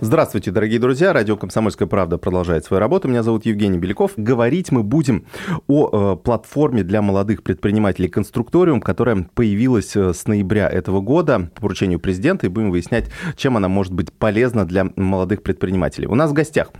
Здравствуйте, 0.00 0.52
дорогие 0.52 0.78
друзья. 0.78 1.12
Радио 1.12 1.36
«Комсомольская 1.36 1.88
правда» 1.88 2.18
продолжает 2.18 2.64
свою 2.64 2.78
работу. 2.78 3.08
Меня 3.08 3.24
зовут 3.24 3.44
Евгений 3.46 3.78
Беляков. 3.78 4.12
Говорить 4.16 4.70
мы 4.70 4.84
будем 4.84 5.26
о 5.66 6.12
э, 6.12 6.16
платформе 6.16 6.84
для 6.84 7.02
молодых 7.02 7.42
предпринимателей 7.42 8.08
«Конструкториум», 8.08 8.80
которая 8.80 9.28
появилась 9.34 9.96
э, 9.96 10.14
с 10.14 10.28
ноября 10.28 10.68
этого 10.68 11.00
года 11.00 11.50
по 11.52 11.62
поручению 11.62 11.98
президента, 11.98 12.46
и 12.46 12.48
будем 12.48 12.70
выяснять, 12.70 13.06
чем 13.36 13.56
она 13.56 13.68
может 13.68 13.92
быть 13.92 14.12
полезна 14.12 14.64
для 14.64 14.86
молодых 14.94 15.42
предпринимателей. 15.42 16.06
У 16.06 16.14
нас 16.14 16.30
в 16.30 16.34
гостях 16.34 16.70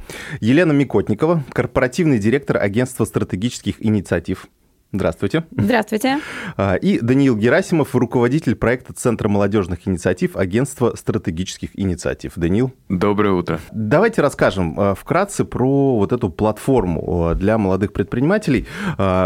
Елена 0.41 0.71
Микотникова, 0.71 1.43
корпоративный 1.53 2.21
директор 2.21 2.57
агентства 2.57 3.05
стратегических 3.05 3.85
инициатив 3.85 4.47
Здравствуйте. 4.91 5.45
Здравствуйте. 5.51 6.21
А, 6.57 6.75
и 6.77 6.99
Даниил 7.01 7.37
Герасимов, 7.37 7.95
руководитель 7.95 8.55
проекта 8.55 8.95
Центра 8.95 9.29
молодежных 9.29 9.87
инициатив 9.87 10.35
Агентства 10.35 10.95
стратегических 10.97 11.79
инициатив. 11.79 12.33
Даниил. 12.37 12.73
Доброе 12.89 13.33
утро. 13.33 13.61
Давайте 13.71 14.23
расскажем 14.23 14.75
а, 14.79 14.95
вкратце 14.95 15.45
про 15.45 15.97
вот 15.97 16.13
эту 16.13 16.31
платформу 16.31 17.29
а, 17.29 17.35
для 17.35 17.59
молодых 17.59 17.93
предпринимателей, 17.93 18.67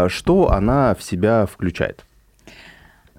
что 0.09 0.51
она 0.51 0.95
в 0.95 1.03
себя 1.03 1.45
включает. 1.45 2.05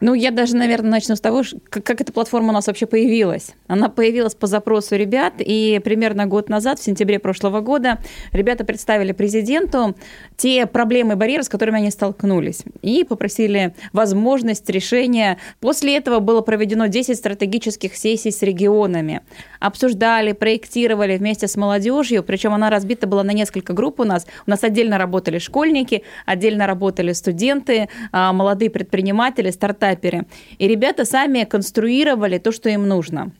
Ну, 0.04 0.12
я 0.12 0.30
даже, 0.32 0.54
наверное, 0.54 0.90
начну 0.90 1.16
с 1.16 1.20
того, 1.22 1.42
как, 1.70 1.98
эта 1.98 2.12
платформа 2.12 2.50
у 2.50 2.52
нас 2.52 2.66
вообще 2.66 2.84
появилась. 2.84 3.52
Она 3.69 3.88
появилась 3.88 4.34
по 4.34 4.46
запросу 4.46 4.96
ребят, 4.96 5.33
и 5.38 5.80
примерно 5.83 6.27
год 6.27 6.50
назад, 6.50 6.78
в 6.78 6.84
сентябре 6.84 7.19
прошлого 7.19 7.62
года, 7.62 7.98
ребята 8.30 8.66
представили 8.66 9.12
президенту 9.12 9.96
те 10.36 10.66
проблемы 10.66 11.14
и 11.14 11.16
барьеры, 11.16 11.42
с 11.42 11.48
которыми 11.48 11.78
они 11.78 11.91
столкнулись, 11.91 12.64
и 12.83 13.02
попросили 13.05 13.74
возможность 13.94 14.69
решения. 14.69 15.38
После 15.61 15.96
этого 15.96 16.18
было 16.18 16.42
проведено 16.42 16.86
10 16.86 17.16
стратегических 17.16 17.96
сессий 17.96 18.30
с 18.30 18.42
регионами. 18.42 19.22
Обсуждали, 19.58 20.33
проектировали 20.33 21.16
вместе 21.16 21.48
с 21.48 21.56
молодежью, 21.56 22.22
причем 22.24 22.52
она 22.52 22.68
разбита 22.68 23.06
была 23.06 23.22
на 23.22 23.30
несколько 23.30 23.72
групп 23.72 24.00
у 24.00 24.05
нас. 24.05 24.27
У 24.46 24.50
нас 24.50 24.64
отдельно 24.64 24.98
работали 24.98 25.39
школьники, 25.39 26.02
отдельно 26.27 26.66
работали 26.66 27.14
студенты, 27.14 27.89
а, 28.12 28.34
молодые 28.34 28.68
предприниматели, 28.68 29.50
стартаперы, 29.50 29.94
стартаперы. 29.95 30.27
И 30.59 30.69
ребята 30.69 31.05
сами 31.05 31.45
конструировали 31.45 32.39
то, 32.39 32.53
что 32.53 32.69
им 32.69 32.87
нужно. 32.87 33.33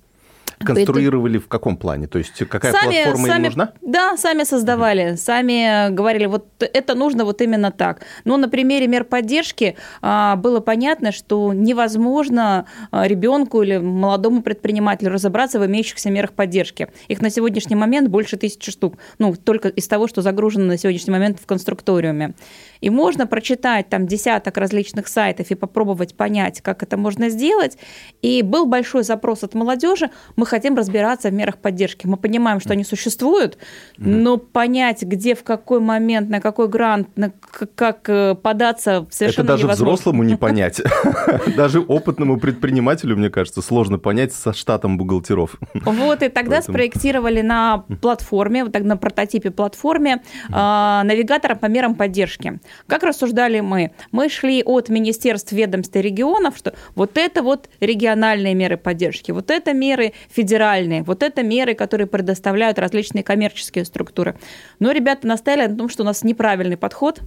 Конструировали 0.58 1.38
в 1.38 1.48
каком 1.48 1.77
плане? 1.77 2.06
То 2.06 2.19
есть 2.19 2.36
какая 2.48 2.72
сами, 2.72 3.02
платформа 3.02 3.27
сами, 3.27 3.38
им 3.38 3.44
нужна? 3.44 3.72
Да, 3.83 4.16
сами 4.16 4.44
создавали, 4.44 5.12
mm-hmm. 5.12 5.16
сами 5.16 5.91
говорили, 5.91 6.27
вот 6.27 6.46
это 6.58 6.94
нужно 6.94 7.24
вот 7.24 7.41
именно 7.41 7.70
так. 7.70 8.02
Но 8.24 8.36
на 8.36 8.48
примере 8.48 8.86
мер 8.86 9.05
поддержки 9.05 9.77
а, 10.02 10.36
было 10.36 10.61
понятно, 10.61 11.12
что 11.12 11.52
невозможно 11.52 12.66
а, 12.91 13.06
ребенку 13.06 13.62
или 13.62 13.78
молодому 13.78 14.42
предпринимателю 14.42 15.12
разобраться 15.12 15.58
в 15.58 15.66
имеющихся 15.66 16.11
мерах 16.11 16.33
поддержки. 16.33 16.89
Их 17.08 17.20
на 17.20 17.30
сегодняшний 17.30 17.77
момент 17.77 18.08
больше 18.08 18.36
тысячи 18.36 18.70
штук. 18.70 18.96
Ну, 19.18 19.34
только 19.34 19.68
из 19.68 19.89
того, 19.89 20.06
что 20.08 20.22
загружено 20.22 20.66
на 20.66 20.78
сегодняшний 20.78 21.12
момент 21.12 21.41
в 21.41 21.46
конструкториуме. 21.46 22.34
И 22.80 22.91
можно 22.91 23.27
прочитать 23.27 23.89
там 23.89 24.06
десяток 24.06 24.56
различных 24.56 25.08
сайтов 25.08 25.50
и 25.50 25.55
попробовать 25.55 26.14
понять, 26.14 26.61
как 26.61 26.83
это 26.83 26.96
можно 26.96 27.28
сделать. 27.30 27.78
И 28.22 28.42
был 28.42 28.66
большой 28.66 29.05
запрос 29.05 29.42
от 29.42 29.55
молодежи. 29.55 30.11
Мы 30.36 30.43
хотим 30.44 30.76
разбираться 30.76 31.28
в 31.30 31.32
мерах 31.32 31.58
поддержки. 31.58 32.06
Мы 32.06 32.16
понимаем, 32.16 32.60
что 32.60 32.72
они 32.72 32.84
существуют, 32.84 33.58
но 33.96 34.36
понять, 34.36 35.02
где, 35.02 35.34
в 35.34 35.42
какой 35.42 35.80
момент, 35.80 36.28
на 36.28 36.40
какой 36.40 36.68
грант, 36.68 37.08
на 37.16 37.32
как 37.74 38.08
э, 38.08 38.34
податься 38.34 39.06
совершенно 39.10 39.44
Это 39.44 39.52
даже 39.52 39.64
невозможно. 39.64 39.94
взрослому 39.94 40.22
не 40.22 40.36
понять. 40.44 40.80
Даже 41.56 41.80
опытному 41.80 42.38
предпринимателю, 42.38 43.16
мне 43.16 43.30
кажется, 43.30 43.62
сложно 43.62 43.98
понять 43.98 44.33
со 44.33 44.52
штатом 44.52 44.98
бухгалтеров. 44.98 45.56
Вот, 45.74 46.22
и 46.22 46.28
тогда 46.28 46.62
спроектировали 46.62 47.40
на 47.40 47.84
платформе, 48.00 48.64
вот 48.64 48.72
так 48.72 48.83
на 48.83 48.96
прототипе 48.96 49.50
платформе, 49.50 50.22
а, 50.52 51.02
навигатора 51.04 51.54
по 51.54 51.66
мерам 51.66 51.94
поддержки. 51.94 52.58
Как 52.86 53.02
рассуждали 53.02 53.60
мы? 53.60 53.92
Мы 54.12 54.28
шли 54.28 54.62
от 54.64 54.88
министерств, 54.88 55.52
ведомств 55.52 55.94
и 55.96 56.02
регионов, 56.02 56.56
что 56.56 56.74
вот 56.94 57.16
это 57.16 57.42
вот 57.42 57.68
региональные 57.80 58.54
меры 58.54 58.77
поддержки, 58.77 59.30
вот 59.30 59.50
это 59.50 59.72
меры 59.72 60.12
федеральные, 60.34 61.05
вот 61.05 61.22
это 61.22 61.42
меры, 61.42 61.74
которые 61.74 62.08
предоставляют 62.08 62.78
различные 62.78 63.22
коммерческие 63.22 63.84
структуры. 63.84 64.34
Но 64.80 64.90
ребята 64.90 65.27
настояли 65.28 65.68
на 65.68 65.77
том, 65.77 65.89
что 65.89 66.02
у 66.02 66.06
нас 66.06 66.24
неправильный 66.24 66.77
подход, 66.77 67.20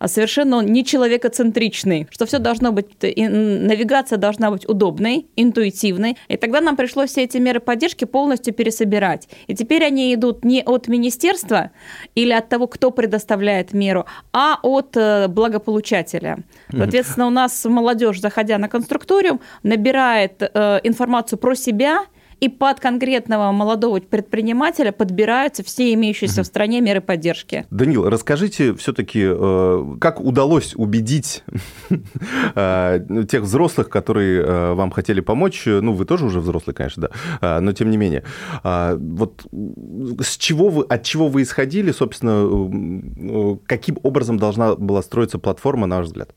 а 0.00 0.08
совершенно 0.08 0.60
не 0.60 0.84
человекоцентричный, 0.84 2.06
что 2.10 2.26
все 2.26 2.38
должно 2.38 2.72
быть, 2.72 2.88
навигация 3.02 4.16
должна 4.16 4.50
быть 4.50 4.68
удобной, 4.68 5.26
интуитивной. 5.36 6.16
И 6.28 6.36
тогда 6.36 6.60
нам 6.60 6.76
пришлось 6.76 7.10
все 7.10 7.24
эти 7.24 7.38
меры 7.38 7.60
поддержки 7.60 8.04
полностью 8.04 8.54
пересобирать. 8.54 9.28
И 9.46 9.54
теперь 9.54 9.84
они 9.84 10.14
идут 10.14 10.44
не 10.44 10.62
от 10.62 10.88
министерства 10.88 11.70
или 12.14 12.32
от 12.32 12.48
того, 12.48 12.66
кто 12.66 12.90
предоставляет 12.90 13.72
меру, 13.72 14.06
а 14.32 14.58
от 14.62 14.96
э, 14.96 15.28
благополучателя. 15.28 16.38
Соответственно, 16.70 17.26
у 17.26 17.30
нас 17.30 17.64
молодежь, 17.64 18.20
заходя 18.20 18.58
на 18.58 18.68
конструкториум, 18.68 19.40
набирает 19.62 20.42
э, 20.42 20.80
информацию 20.84 21.38
про 21.38 21.54
себя– 21.54 22.04
и 22.40 22.48
под 22.48 22.80
конкретного 22.80 23.50
молодого 23.52 24.00
предпринимателя 24.00 24.92
подбираются 24.92 25.64
все 25.64 25.92
имеющиеся 25.94 26.42
в 26.42 26.46
стране 26.46 26.80
меры 26.80 27.00
поддержки. 27.00 27.66
Данил, 27.70 28.08
расскажите 28.08 28.74
все-таки, 28.74 29.22
э, 29.24 29.96
как 30.00 30.20
удалось 30.20 30.74
убедить 30.76 31.42
э, 32.54 33.24
тех 33.28 33.42
взрослых, 33.42 33.88
которые 33.88 34.42
э, 34.42 34.72
вам 34.74 34.90
хотели 34.90 35.20
помочь, 35.20 35.64
ну, 35.66 35.92
вы 35.92 36.04
тоже 36.04 36.26
уже 36.26 36.40
взрослый, 36.40 36.74
конечно, 36.74 37.08
да, 37.40 37.60
но 37.60 37.72
тем 37.72 37.90
не 37.90 37.96
менее, 37.96 38.24
вот 38.62 39.46
с 39.52 40.36
чего 40.36 40.68
вы, 40.68 40.84
от 40.84 41.02
чего 41.02 41.28
вы 41.28 41.42
исходили, 41.42 41.92
собственно, 41.92 43.58
каким 43.66 43.98
образом 44.02 44.38
должна 44.38 44.74
была 44.74 45.02
строиться 45.02 45.38
платформа, 45.38 45.86
на 45.86 45.98
ваш 45.98 46.06
взгляд? 46.06 46.30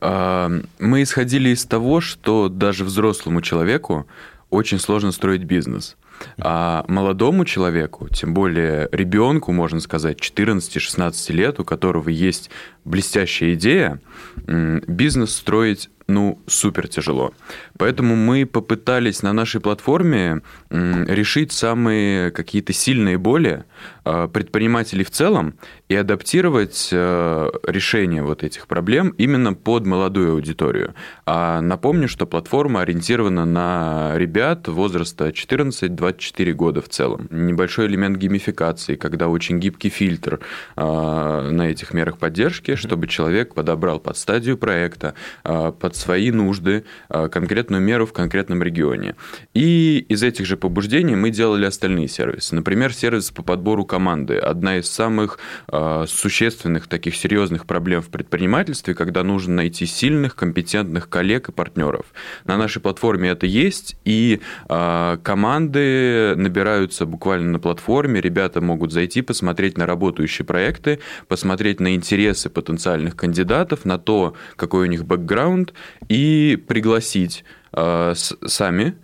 Мы 0.00 1.02
исходили 1.02 1.50
из 1.50 1.64
того, 1.64 2.00
что 2.00 2.48
даже 2.48 2.84
взрослому 2.84 3.40
человеку 3.42 4.06
очень 4.50 4.78
сложно 4.78 5.12
строить 5.12 5.44
бизнес. 5.44 5.96
А 6.38 6.84
молодому 6.88 7.44
человеку, 7.44 8.08
тем 8.08 8.34
более 8.34 8.88
ребенку, 8.90 9.52
можно 9.52 9.80
сказать, 9.80 10.18
14-16 10.18 11.32
лет, 11.32 11.60
у 11.60 11.64
которого 11.64 12.08
есть 12.08 12.50
блестящая 12.84 13.54
идея, 13.54 14.00
бизнес 14.46 15.34
строить 15.34 15.90
ну, 16.08 16.40
супер 16.46 16.88
тяжело. 16.88 17.32
Поэтому 17.76 18.16
мы 18.16 18.46
попытались 18.46 19.22
на 19.22 19.34
нашей 19.34 19.60
платформе 19.60 20.40
решить 20.70 21.52
самые 21.52 22.30
какие-то 22.30 22.72
сильные 22.72 23.18
боли 23.18 23.64
а, 24.04 24.26
предпринимателей 24.26 25.04
в 25.04 25.10
целом 25.10 25.54
и 25.88 25.94
адаптировать 25.94 26.88
а, 26.92 27.50
решение 27.62 28.22
вот 28.22 28.42
этих 28.42 28.66
проблем 28.66 29.10
именно 29.18 29.52
под 29.52 29.84
молодую 29.84 30.32
аудиторию. 30.32 30.94
А 31.26 31.60
напомню, 31.60 32.08
что 32.08 32.26
платформа 32.26 32.80
ориентирована 32.80 33.44
на 33.44 34.12
ребят 34.16 34.66
возраста 34.66 35.28
14-24 35.28 36.52
года 36.54 36.80
в 36.80 36.88
целом. 36.88 37.28
Небольшой 37.30 37.86
элемент 37.86 38.16
геймификации, 38.16 38.96
когда 38.96 39.28
очень 39.28 39.60
гибкий 39.60 39.90
фильтр 39.90 40.40
а, 40.74 41.50
на 41.50 41.68
этих 41.68 41.92
мерах 41.92 42.16
поддержки, 42.16 42.76
чтобы 42.76 43.08
человек 43.08 43.52
подобрал 43.52 44.00
под 44.08 44.16
стадию 44.16 44.56
проекта, 44.56 45.12
под 45.42 45.94
свои 45.94 46.30
нужды, 46.30 46.84
а, 47.10 47.28
конкретную 47.28 47.82
меру 47.82 48.06
в 48.06 48.14
конкретном 48.14 48.62
регионе. 48.62 49.16
И 49.52 49.98
из 50.08 50.22
этих 50.22 50.46
же 50.46 50.56
побуждений 50.56 51.14
мы 51.14 51.28
делали 51.28 51.66
остальные 51.66 52.08
сервисы. 52.08 52.54
Например, 52.54 52.94
сервис 52.94 53.30
по 53.30 53.42
подбору 53.42 53.84
команды. 53.84 54.38
Одна 54.38 54.78
из 54.78 54.90
самых 54.90 55.38
а, 55.66 56.06
существенных 56.06 56.86
таких 56.86 57.16
серьезных 57.16 57.66
проблем 57.66 58.00
в 58.00 58.08
предпринимательстве, 58.08 58.94
когда 58.94 59.22
нужно 59.22 59.56
найти 59.56 59.84
сильных, 59.84 60.36
компетентных 60.36 61.10
коллег 61.10 61.50
и 61.50 61.52
партнеров. 61.52 62.06
На 62.46 62.56
нашей 62.56 62.80
платформе 62.80 63.28
это 63.28 63.44
есть, 63.44 63.96
и 64.06 64.40
а, 64.68 65.18
команды 65.18 66.34
набираются 66.34 67.04
буквально 67.04 67.52
на 67.52 67.58
платформе, 67.58 68.22
ребята 68.22 68.62
могут 68.62 68.90
зайти, 68.90 69.20
посмотреть 69.20 69.76
на 69.76 69.84
работающие 69.84 70.46
проекты, 70.46 71.00
посмотреть 71.28 71.78
на 71.78 71.94
интересы 71.94 72.48
потенциальных 72.48 73.14
кандидатов, 73.14 73.84
на 73.84 73.97
то, 73.98 74.34
какой 74.56 74.86
у 74.86 74.90
них 74.90 75.04
бэкграунд, 75.04 75.74
и 76.08 76.62
пригласить 76.66 77.44
э, 77.72 78.14
сами 78.14 78.94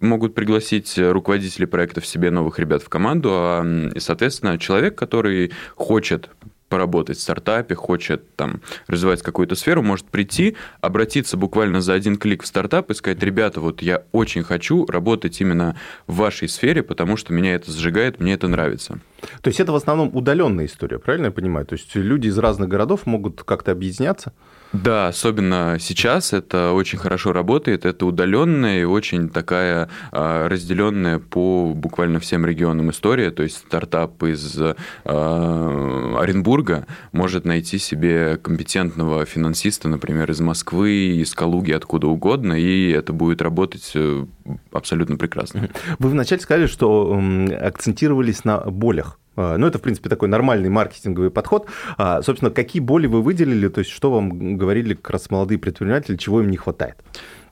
могут 0.00 0.34
пригласить 0.34 0.98
руководители 0.98 1.66
проектов 1.66 2.06
себе 2.06 2.30
новых 2.30 2.58
ребят 2.58 2.82
в 2.82 2.88
команду, 2.88 3.30
а, 3.32 3.90
соответственно, 3.98 4.58
человек, 4.58 4.96
который 4.96 5.52
хочет 5.76 6.30
поработать 6.70 7.18
в 7.18 7.20
стартапе, 7.20 7.74
хочет 7.74 8.34
там 8.36 8.62
развивать 8.86 9.20
какую-то 9.20 9.56
сферу, 9.56 9.82
может 9.82 10.06
прийти, 10.06 10.56
обратиться 10.80 11.36
буквально 11.36 11.82
за 11.82 11.92
один 11.92 12.16
клик 12.16 12.44
в 12.44 12.46
стартап 12.46 12.90
и 12.90 12.94
сказать, 12.94 13.22
ребята, 13.22 13.60
вот 13.60 13.82
я 13.82 14.04
очень 14.12 14.42
хочу 14.42 14.86
работать 14.86 15.38
именно 15.40 15.76
в 16.06 16.16
вашей 16.16 16.48
сфере, 16.48 16.82
потому 16.82 17.18
что 17.18 17.34
меня 17.34 17.54
это 17.56 17.70
сжигает, 17.72 18.20
мне 18.20 18.34
это 18.34 18.48
нравится. 18.48 19.00
То 19.42 19.48
есть 19.48 19.60
это 19.60 19.72
в 19.72 19.74
основном 19.74 20.16
удаленная 20.16 20.66
история, 20.66 20.98
правильно 20.98 21.26
я 21.26 21.32
понимаю? 21.32 21.66
То 21.66 21.74
есть 21.74 21.94
люди 21.94 22.28
из 22.28 22.38
разных 22.38 22.68
городов 22.68 23.04
могут 23.04 23.42
как-то 23.42 23.72
объединяться? 23.72 24.32
Да, 24.72 25.08
особенно 25.08 25.78
сейчас 25.80 26.32
это 26.32 26.72
очень 26.72 26.98
хорошо 26.98 27.32
работает. 27.32 27.84
Это 27.84 28.06
удаленная 28.06 28.82
и 28.82 28.84
очень 28.84 29.28
такая 29.28 29.88
а, 30.12 30.48
разделенная 30.48 31.18
по 31.18 31.72
буквально 31.74 32.20
всем 32.20 32.46
регионам 32.46 32.90
история. 32.90 33.30
То 33.30 33.42
есть 33.42 33.58
стартап 33.58 34.22
из 34.22 34.56
а, 35.04 36.16
Оренбурга 36.20 36.86
может 37.12 37.44
найти 37.44 37.78
себе 37.78 38.36
компетентного 38.36 39.24
финансиста, 39.24 39.88
например, 39.88 40.30
из 40.30 40.40
Москвы, 40.40 40.92
из 41.20 41.34
Калуги, 41.34 41.72
откуда 41.72 42.06
угодно, 42.06 42.52
и 42.52 42.90
это 42.90 43.12
будет 43.12 43.42
работать 43.42 43.90
э, 43.94 44.26
абсолютно 44.72 45.16
прекрасно. 45.16 45.68
Вы 45.98 46.10
вначале 46.10 46.40
сказали, 46.40 46.66
что 46.66 47.20
акцентировались 47.60 48.44
на 48.44 48.58
болях. 48.58 49.18
А, 49.40 49.56
ну, 49.56 49.66
это, 49.66 49.78
в 49.78 49.82
принципе, 49.82 50.08
такой 50.08 50.28
нормальный 50.28 50.68
маркетинговый 50.68 51.30
подход. 51.30 51.66
А, 51.96 52.22
собственно, 52.22 52.50
какие 52.50 52.82
боли 52.82 53.06
вы 53.06 53.22
выделили, 53.22 53.68
то 53.68 53.78
есть 53.80 53.90
что 53.90 54.10
вам 54.10 54.58
говорили 54.58 54.94
как 54.94 55.10
раз 55.10 55.30
молодые 55.30 55.58
предприниматели, 55.58 56.16
чего 56.16 56.40
им 56.42 56.50
не 56.50 56.56
хватает? 56.56 56.96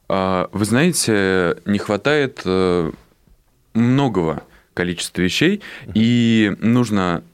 А, 0.09 0.49
вы 0.53 0.65
знаете, 0.65 1.57
не 1.65 1.79
хватает 1.79 2.43
э, 2.45 2.93
многого 3.75 4.43
количества 4.75 5.23
вещей, 5.23 5.63
и 5.95 6.55
нужно 6.61 7.25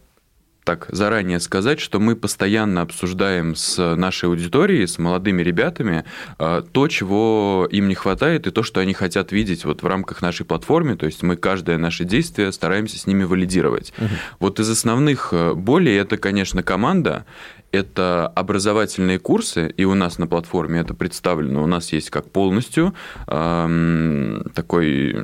так 0.65 0.87
заранее 0.89 1.41
сказать, 1.41 1.79
что 1.79 2.01
мы 2.01 2.17
постоянно 2.17 2.81
обсуждаем 2.81 3.55
с 3.55 3.95
нашей 3.97 4.29
аудиторией, 4.29 4.87
с 4.87 4.99
молодыми 4.99 5.43
ребятами 5.43 6.05
э, 6.39 6.63
то, 6.73 6.89
чего 6.89 7.69
им 7.71 7.89
не 7.89 7.95
хватает, 7.95 8.47
и 8.47 8.51
то, 8.51 8.63
что 8.63 8.81
они 8.81 8.95
хотят 8.95 9.31
видеть 9.31 9.65
вот 9.65 9.83
в 9.83 9.87
рамках 9.87 10.23
нашей 10.23 10.47
платформы. 10.47 10.97
То 10.97 11.07
есть 11.07 11.23
мы 11.23 11.37
каждое 11.37 11.79
наше 11.79 12.05
действие 12.05 12.51
стараемся 12.51 12.99
с 12.99 13.07
ними 13.07 13.25
валидировать. 13.25 13.93
Угу. 13.99 14.09
Вот 14.41 14.61
из 14.61 14.71
основных 14.71 15.29
э, 15.33 15.53
болей 15.55 15.99
это, 15.99 16.17
конечно, 16.17 16.63
команда, 16.63 17.27
это 17.75 18.29
образовательные 18.29 19.19
курсы, 19.19 19.69
и 19.77 19.85
у 19.85 19.95
нас 19.95 20.19
на 20.19 20.27
платформе 20.27 20.81
это 20.81 20.95
представлено. 20.95 21.63
У 21.63 21.67
нас 21.67 21.93
есть 21.93 22.11
как 22.11 22.31
полностью 22.31 22.95
эм, 23.27 24.51
такой 24.55 25.17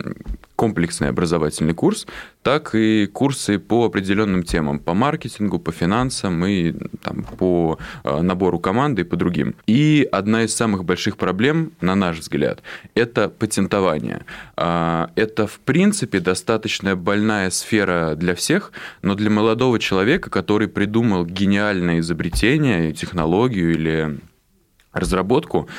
комплексный 0.61 1.09
образовательный 1.09 1.73
курс, 1.73 2.07
так 2.43 2.75
и 2.75 3.07
курсы 3.07 3.59
по 3.59 3.87
определенным 3.87 4.43
темам, 4.43 4.79
по 4.79 4.93
маркетингу, 4.93 5.59
по 5.59 5.73
финансам 5.73 6.45
и 6.45 6.75
там, 7.03 7.25
по 7.39 7.79
э, 8.05 8.21
набору 8.21 8.59
команды 8.59 9.01
и 9.01 9.05
по 9.07 9.17
другим. 9.17 9.55
И 9.67 10.07
одна 10.13 10.43
из 10.43 10.55
самых 10.55 10.85
больших 10.85 11.17
проблем, 11.17 11.73
на 11.81 11.95
наш 11.95 12.19
взгляд, 12.19 12.61
это 12.95 13.31
патентование. 13.31 14.27
А, 14.55 15.09
это, 15.17 15.47
в 15.47 15.61
принципе, 15.61 16.21
достаточно 16.21 16.95
больная 16.95 17.49
сфера 17.49 18.15
для 18.15 18.35
всех, 18.35 18.73
но 19.01 19.15
для 19.15 19.31
молодого 19.31 19.79
человека, 19.79 20.29
который 20.29 20.69
придумал 20.69 21.25
гениальное 21.25 22.01
изобретение, 22.01 22.93
технологию 22.93 23.73
или 23.73 24.21
разработку, 24.93 25.71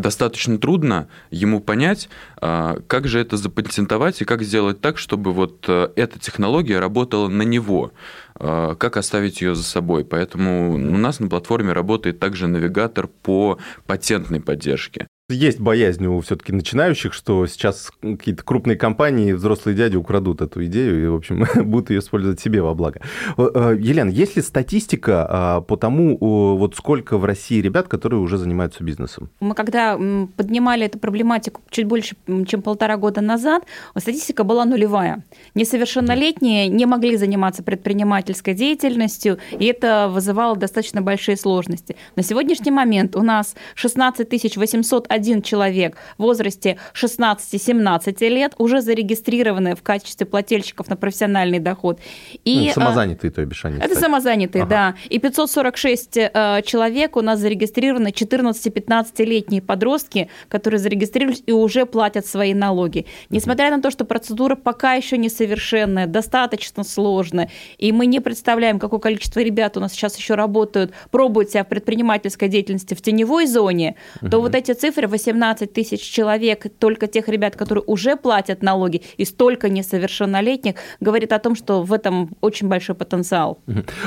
достаточно 0.00 0.58
трудно 0.58 1.08
ему 1.30 1.60
понять, 1.60 2.08
а, 2.40 2.78
как 2.86 3.06
же 3.06 3.20
это 3.20 3.36
запатентовать 3.36 4.20
и 4.20 4.24
как 4.24 4.42
сделать 4.42 4.80
так, 4.80 4.98
чтобы 4.98 5.32
вот 5.32 5.64
э, 5.68 5.90
эта 5.96 6.18
технология 6.18 6.78
работала 6.78 7.28
на 7.28 7.42
него, 7.42 7.92
а, 8.34 8.74
как 8.74 8.96
оставить 8.96 9.40
ее 9.40 9.54
за 9.54 9.62
собой. 9.62 10.04
Поэтому 10.04 10.72
у 10.72 10.98
нас 10.98 11.20
на 11.20 11.28
платформе 11.28 11.72
работает 11.72 12.18
также 12.18 12.46
навигатор 12.46 13.06
по 13.06 13.58
патентной 13.86 14.40
поддержке. 14.40 15.06
Есть 15.30 15.60
боязнь 15.60 16.04
у 16.06 16.20
все-таки 16.20 16.52
начинающих, 16.52 17.14
что 17.14 17.46
сейчас 17.46 17.92
какие-то 18.00 18.42
крупные 18.42 18.76
компании, 18.76 19.32
взрослые 19.32 19.76
дяди 19.76 19.96
украдут 19.96 20.40
эту 20.40 20.64
идею 20.66 21.02
и, 21.02 21.06
в 21.06 21.14
общем, 21.14 21.46
будут 21.70 21.90
ее 21.90 22.00
использовать 22.00 22.40
себе 22.40 22.62
во 22.62 22.74
благо. 22.74 23.00
Э, 23.36 23.76
Елена, 23.78 24.10
есть 24.10 24.36
ли 24.36 24.42
статистика 24.42 25.26
а, 25.28 25.60
по 25.60 25.76
тому, 25.76 26.16
вот 26.56 26.74
сколько 26.74 27.16
в 27.16 27.24
России 27.24 27.60
ребят, 27.60 27.86
которые 27.88 28.20
уже 28.20 28.38
занимаются 28.38 28.82
бизнесом? 28.82 29.30
Мы 29.40 29.54
когда 29.54 29.98
поднимали 30.36 30.86
эту 30.86 30.98
проблематику 30.98 31.60
чуть 31.70 31.86
больше, 31.86 32.16
чем 32.46 32.62
полтора 32.62 32.96
года 32.96 33.20
назад, 33.20 33.64
статистика 33.96 34.44
была 34.44 34.64
нулевая. 34.64 35.22
Несовершеннолетние 35.54 36.68
не 36.68 36.86
могли 36.86 37.16
заниматься 37.16 37.62
предпринимательской 37.62 38.54
деятельностью, 38.54 39.38
и 39.52 39.66
это 39.66 40.08
вызывало 40.12 40.56
достаточно 40.56 41.02
большие 41.02 41.36
сложности. 41.36 41.96
На 42.16 42.22
сегодняшний 42.22 42.72
момент 42.72 43.16
у 43.16 43.22
нас 43.22 43.54
16 43.74 44.56
801 44.56 45.19
один 45.20 45.42
человек 45.42 45.96
в 46.18 46.22
возрасте 46.22 46.78
16-17 46.94 48.28
лет 48.28 48.54
уже 48.58 48.80
зарегистрированы 48.80 49.76
в 49.76 49.82
качестве 49.82 50.26
плательщиков 50.26 50.88
на 50.88 50.96
профессиональный 50.96 51.58
доход. 51.58 52.00
И, 52.44 52.72
ну, 52.74 52.82
самозанятые, 52.82 53.30
то 53.30 53.44
бишь 53.44 53.64
они. 53.64 53.76
Это 53.76 53.88
кстати. 53.88 54.00
самозанятые, 54.00 54.62
ага. 54.62 54.70
да. 54.70 54.94
И 55.10 55.18
546 55.18 56.16
э, 56.16 56.62
человек 56.64 57.16
у 57.16 57.20
нас 57.20 57.38
зарегистрированы 57.38 58.08
14-15-летние 58.08 59.60
подростки, 59.60 60.28
которые 60.48 60.80
зарегистрировались 60.80 61.42
и 61.46 61.52
уже 61.52 61.84
платят 61.84 62.26
свои 62.26 62.54
налоги. 62.54 63.06
Несмотря 63.28 63.70
на 63.70 63.82
то, 63.82 63.90
что 63.90 64.04
процедура 64.04 64.56
пока 64.56 64.94
еще 64.94 65.18
несовершенная, 65.18 66.06
достаточно 66.06 66.82
сложная, 66.82 67.50
и 67.76 67.92
мы 67.92 68.06
не 68.06 68.20
представляем, 68.20 68.78
какое 68.78 69.00
количество 69.00 69.40
ребят 69.40 69.76
у 69.76 69.80
нас 69.80 69.92
сейчас 69.92 70.16
еще 70.16 70.34
работают, 70.34 70.92
пробуют 71.10 71.50
себя 71.50 71.64
в 71.64 71.68
предпринимательской 71.68 72.48
деятельности 72.48 72.94
в 72.94 73.02
теневой 73.02 73.46
зоне, 73.46 73.96
угу. 74.22 74.30
то 74.30 74.40
вот 74.40 74.54
эти 74.54 74.72
цифры 74.72 75.09
18 75.10 75.72
тысяч 75.72 76.00
человек, 76.00 76.66
только 76.78 77.06
тех 77.06 77.28
ребят, 77.28 77.56
которые 77.56 77.84
уже 77.86 78.16
платят 78.16 78.62
налоги, 78.62 79.02
и 79.16 79.24
столько 79.24 79.68
несовершеннолетних, 79.68 80.76
говорит 81.00 81.32
о 81.32 81.38
том, 81.38 81.54
что 81.54 81.82
в 81.82 81.92
этом 81.92 82.30
очень 82.40 82.68
большой 82.68 82.94
потенциал. 82.94 83.58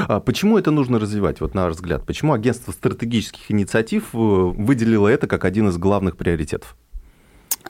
А 0.08 0.20
почему 0.20 0.58
это 0.58 0.72
нужно 0.72 1.00
развивать, 1.00 1.42
вот 1.42 1.54
на 1.54 1.66
ваш 1.66 1.76
взгляд? 1.76 2.06
Почему 2.06 2.34
агентство 2.34 2.72
стратегических 2.72 3.52
инициатив 3.52 4.10
э, 4.14 4.18
выделило 4.18 5.08
это 5.08 5.28
как 5.28 5.46
один 5.46 5.70
из 5.70 5.78
главных 5.78 6.18
приоритетов? 6.18 6.76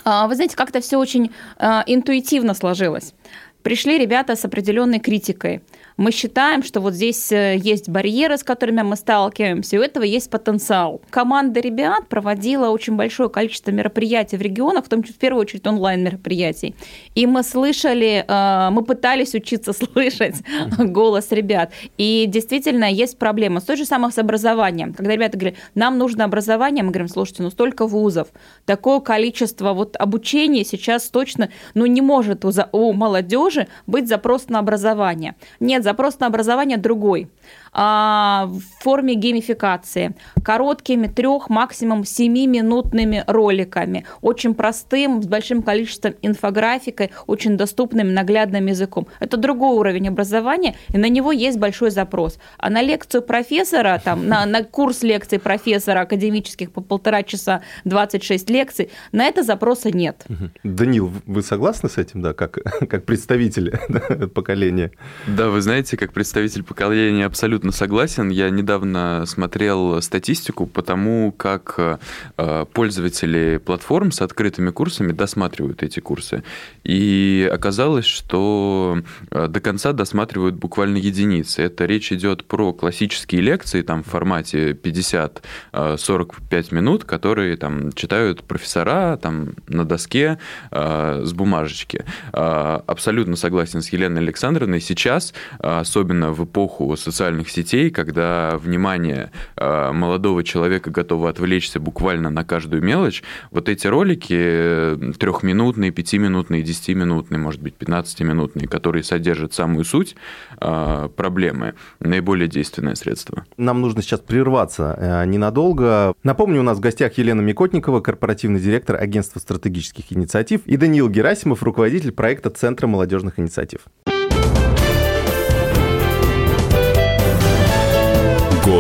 А, 0.04 0.28
вы 0.28 0.36
знаете, 0.36 0.56
как-то 0.56 0.82
все 0.82 0.98
очень 0.98 1.32
а, 1.58 1.84
интуитивно 1.86 2.54
сложилось. 2.54 3.14
Пришли 3.62 3.98
ребята 3.98 4.36
с 4.36 4.44
определенной 4.44 5.00
критикой 5.00 5.62
мы 5.98 6.12
считаем, 6.12 6.64
что 6.64 6.80
вот 6.82 6.94
здесь 6.94 7.32
э, 7.32 7.58
есть 7.58 7.90
барьеры, 7.90 8.38
с 8.38 8.44
которыми 8.44 8.82
мы 8.82 8.96
сталкиваемся, 8.96 9.76
и 9.76 9.80
у 9.80 9.82
этого 9.82 10.04
есть 10.04 10.30
потенциал. 10.30 11.02
Команда 11.10 11.60
ребят 11.60 12.08
проводила 12.08 12.70
очень 12.70 12.96
большое 12.96 13.30
количество 13.30 13.72
мероприятий 13.72 14.38
в 14.38 14.42
регионах, 14.42 14.86
в 14.86 14.90
том 14.90 15.04
числе 15.04 15.16
в 15.16 15.20
первую 15.20 15.42
очередь 15.42 15.68
онлайн-мероприятий. 15.68 16.76
И 17.16 17.28
мы 17.28 17.44
слышали, 17.44 18.26
э, 18.28 18.70
мы 18.72 18.84
пытались 18.84 19.34
учиться 19.34 19.74
слышать 19.74 20.38
голос 20.78 21.32
ребят. 21.32 21.72
И 21.98 22.26
действительно 22.28 22.92
есть 22.92 23.18
проблема 23.18 23.60
с 23.60 23.64
той 23.64 23.78
же 23.78 23.86
самой 23.86 24.12
с 24.12 24.18
образованием. 24.18 24.94
Когда 24.94 25.14
ребята 25.14 25.38
говорят, 25.38 25.60
нам 25.76 25.98
нужно 25.98 26.26
образование, 26.26 26.84
мы 26.84 26.92
говорим, 26.92 27.08
слушайте, 27.08 27.44
ну 27.44 27.50
столько 27.50 27.86
вузов, 27.86 28.30
такое 28.66 29.00
количество 29.00 29.74
вот 29.74 29.96
обучения 29.98 30.66
сейчас 30.66 31.10
точно 31.10 31.50
ну, 31.74 31.86
не 31.86 32.02
может 32.02 32.46
у, 32.46 32.52
у 32.72 32.94
молодежи 32.94 33.68
быть 33.88 34.08
запрос 34.08 34.50
на 34.50 34.60
образование. 34.60 35.36
Нет 35.60 35.83
запрос 35.84 36.20
на 36.20 36.28
образование 36.28 36.78
другой. 36.78 37.30
А, 37.74 38.46
в 38.46 38.84
форме 38.84 39.16
геймификации, 39.16 40.16
короткими 40.44 41.08
трех, 41.08 41.50
максимум 41.50 42.06
семиминутными 42.06 43.24
роликами, 43.26 44.06
очень 44.22 44.54
простым, 44.54 45.24
с 45.24 45.28
большим 45.28 45.64
количеством 45.64 46.14
инфографикой, 46.22 47.12
очень 47.26 47.58
доступным, 47.58 48.14
наглядным 48.14 48.68
языком. 48.68 49.08
Это 49.20 49.38
другой 49.38 49.76
уровень 49.76 50.08
образования, 50.08 50.76
и 50.90 50.98
на 50.98 51.10
него 51.10 51.32
есть 51.32 51.58
большой 51.58 51.90
запрос. 51.90 52.38
А 52.58 52.70
на 52.70 52.82
лекцию 52.82 53.24
профессора, 53.24 54.00
там, 54.04 54.28
на, 54.28 54.46
на 54.46 54.64
курс 54.64 55.02
лекций 55.02 55.40
профессора 55.40 56.02
академических 56.02 56.72
по 56.72 56.82
полтора 56.82 57.24
часа 57.24 57.62
26 57.86 58.50
лекций, 58.52 58.92
на 59.12 59.26
это 59.26 59.42
запроса 59.42 59.90
нет. 59.90 60.26
Данил, 60.64 61.12
вы 61.26 61.42
согласны 61.42 61.90
с 61.90 61.98
этим, 61.98 62.22
да, 62.22 62.34
как, 62.34 62.60
как 62.90 63.06
представитель 63.06 63.78
поколения? 64.36 64.92
Да, 65.28 65.50
вы 65.50 65.62
знаете, 65.62 65.98
как 65.98 66.14
представитель 66.14 66.64
поколения 66.64 67.26
абсолютно 67.26 67.63
абсолютно 67.64 67.72
согласен. 67.72 68.30
Я 68.30 68.50
недавно 68.50 69.24
смотрел 69.26 70.02
статистику 70.02 70.66
по 70.66 70.82
тому, 70.82 71.32
как 71.32 71.98
э, 72.38 72.66
пользователи 72.74 73.62
платформ 73.66 74.12
с 74.12 74.22
открытыми 74.22 74.72
курсами 74.72 75.14
досматривают 75.14 75.82
эти 75.82 76.02
курсы. 76.02 76.44
И 76.84 77.50
оказалось, 77.54 78.06
что 78.06 79.02
э, 79.32 79.48
до 79.48 79.60
конца 79.62 79.94
досматривают 79.94 80.56
буквально 80.56 80.98
единицы. 80.98 81.62
Это 81.62 81.86
речь 81.86 82.12
идет 82.12 82.46
про 82.46 82.74
классические 82.74 83.42
лекции 83.42 83.82
там, 83.82 84.04
в 84.04 84.08
формате 84.08 84.74
50-45 84.74 86.76
минут, 86.76 87.06
которые 87.06 87.56
там, 87.56 87.94
читают 87.94 88.44
профессора 88.44 89.18
там, 89.18 89.54
на 89.68 89.86
доске 89.86 90.38
с 90.72 91.34
бумажечки. 91.34 92.04
Абсолютно 92.32 93.36
согласен 93.36 93.82
с 93.82 93.94
Еленой 93.94 94.22
Александровной. 94.22 94.82
Сейчас, 94.82 95.34
особенно 95.60 96.32
в 96.32 96.44
эпоху 96.44 96.96
социальных 96.98 97.53
сетей, 97.54 97.90
когда 97.92 98.58
внимание 98.58 99.32
э, 99.56 99.92
молодого 99.92 100.44
человека 100.44 100.90
готово 100.90 101.30
отвлечься 101.30 101.80
буквально 101.80 102.30
на 102.30 102.44
каждую 102.44 102.84
мелочь, 102.84 103.24
вот 103.52 103.70
эти 103.70 103.88
ролики 103.88 104.36
э, 104.38 105.12
трехминутные, 105.18 105.92
пятиминутные, 105.92 106.64
десятиминутные, 106.64 107.40
может 107.40 107.62
быть, 107.62 107.76
пятнадцатиминутные, 107.76 108.68
которые 108.68 109.04
содержат 109.04 109.54
самую 109.54 109.86
суть 109.86 110.16
э, 110.60 111.10
проблемы, 111.16 111.76
наиболее 112.00 112.48
действенное 112.48 112.96
средство. 112.96 113.46
Нам 113.58 113.82
нужно 113.82 114.02
сейчас 114.02 114.20
прерваться 114.20 115.24
ненадолго. 115.28 116.14
Напомню, 116.24 116.62
у 116.62 116.64
нас 116.64 116.78
в 116.78 116.82
гостях 116.82 117.18
Елена 117.18 117.42
Микотникова, 117.42 118.02
корпоративный 118.02 118.60
директор 118.60 118.96
агентства 118.96 119.40
стратегических 119.40 120.12
инициатив, 120.12 120.62
и 120.66 120.78
Даниил 120.78 121.10
Герасимов, 121.10 121.64
руководитель 121.64 122.12
проекта 122.12 122.50
Центра 122.50 122.88
молодежных 122.88 123.40
инициатив. 123.40 123.82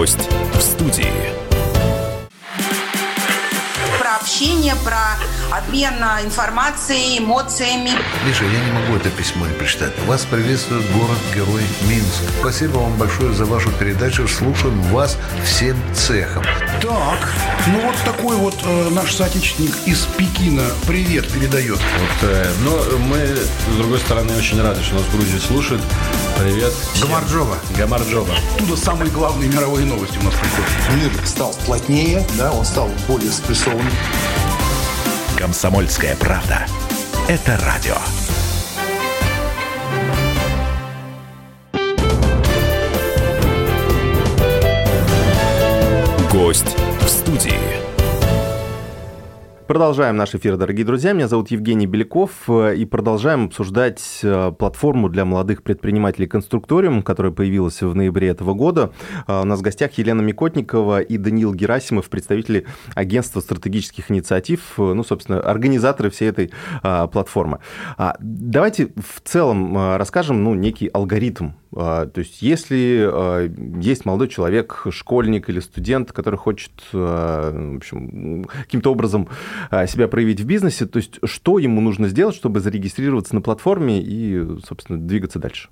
Гость 0.03 0.27
в 0.53 0.59
студии. 0.59 1.31
Про 3.97 4.17
общение, 4.17 4.75
про 4.83 5.15
обмен 5.57 5.93
информацией, 6.23 7.19
эмоциями. 7.19 7.91
Миша, 8.25 8.43
я 8.45 8.59
не 8.59 8.71
могу 8.71 8.95
это 8.95 9.09
письмо 9.11 9.45
не 9.45 9.53
прочитать. 9.53 9.91
Вас 10.07 10.25
приветствует 10.25 10.89
город-герой 10.91 11.61
Минск. 11.83 12.21
Спасибо 12.39 12.77
вам 12.79 12.97
большое 12.97 13.33
за 13.33 13.45
вашу 13.45 13.69
передачу. 13.71 14.27
Слушаем 14.27 14.81
вас 14.83 15.17
всем 15.45 15.77
цехом. 15.93 16.43
Так, 16.81 17.33
ну 17.67 17.81
вот 17.81 17.95
такой 18.03 18.35
вот 18.35 18.55
э, 18.65 18.89
наш 18.91 19.13
соотечественник 19.13 19.75
из 19.85 20.07
Пекина 20.17 20.63
привет 20.87 21.31
передает. 21.31 21.77
Вот, 21.77 22.29
э, 22.29 22.51
но 22.63 22.97
мы, 22.97 23.19
с 23.19 23.77
другой 23.77 23.99
стороны, 23.99 24.35
очень 24.35 24.61
рады, 24.61 24.81
что 24.81 24.95
нас 24.95 25.05
Грузия 25.11 25.39
слушает. 25.39 25.81
Привет. 26.39 26.73
Всем. 26.93 27.09
Гамарджоба. 27.09 27.57
Гамарджоба. 27.77 28.33
Оттуда 28.55 28.75
самые 28.75 29.11
главные 29.11 29.49
мировые 29.49 29.85
новости 29.85 30.17
у 30.17 30.23
нас 30.23 30.33
приходят. 30.33 30.69
Мир 30.95 31.27
стал 31.27 31.53
плотнее, 31.65 32.25
да, 32.37 32.51
он 32.51 32.65
стал 32.65 32.89
более 33.07 33.31
спрессованным. 33.31 33.93
Комсомольская 35.43 36.15
правда. 36.15 36.65
Это 37.27 37.59
радио. 37.65 37.97
Гость 46.31 46.77
в 47.01 47.09
студии. 47.09 47.92
Продолжаем 49.73 50.17
наш 50.17 50.35
эфир, 50.35 50.55
дорогие 50.55 50.85
друзья. 50.85 51.13
Меня 51.13 51.27
зовут 51.27 51.49
Евгений 51.49 51.87
Беляков, 51.87 52.47
э, 52.47 52.75
и 52.75 52.85
продолжаем 52.85 53.45
обсуждать 53.45 54.19
э, 54.21 54.51
платформу 54.51 55.09
для 55.09 55.25
молодых 55.25 55.63
предпринимателей 55.63 56.27
«Конструкториум», 56.27 57.01
которая 57.01 57.31
появилась 57.31 57.81
в 57.81 57.95
ноябре 57.95 58.27
этого 58.27 58.53
года. 58.53 58.93
Э, 59.25 59.41
у 59.41 59.45
нас 59.45 59.61
в 59.61 59.61
гостях 59.63 59.93
Елена 59.93 60.21
Микотникова 60.21 61.01
и 61.01 61.17
Даниил 61.17 61.55
Герасимов, 61.55 62.07
представители 62.11 62.67
агентства 62.93 63.39
стратегических 63.39 64.11
инициатив, 64.11 64.73
ну, 64.77 65.03
собственно, 65.03 65.39
организаторы 65.39 66.11
всей 66.11 66.29
этой 66.29 66.51
платформы. 66.83 67.57
А, 67.97 68.15
давайте 68.19 68.93
в 68.95 69.21
целом 69.23 69.75
расскажем, 69.97 70.43
ну, 70.43 70.53
некий 70.53 70.87
алгоритм 70.87 71.53
то 71.73 72.11
есть 72.15 72.41
если 72.41 73.09
а, 73.11 73.47
есть 73.81 74.05
молодой 74.05 74.27
человек, 74.27 74.85
школьник 74.89 75.49
или 75.49 75.59
студент, 75.59 76.11
который 76.11 76.37
хочет 76.37 76.71
а, 76.93 77.51
в 77.51 77.77
общем, 77.77 78.45
каким-то 78.45 78.91
образом 78.91 79.27
себя 79.87 80.07
проявить 80.07 80.41
в 80.41 80.45
бизнесе, 80.45 80.85
то 80.85 80.97
есть 80.97 81.19
что 81.23 81.59
ему 81.59 81.81
нужно 81.81 82.07
сделать, 82.07 82.35
чтобы 82.35 82.59
зарегистрироваться 82.59 83.35
на 83.35 83.41
платформе 83.41 84.01
и, 84.01 84.59
собственно, 84.65 84.99
двигаться 84.99 85.39
дальше? 85.39 85.69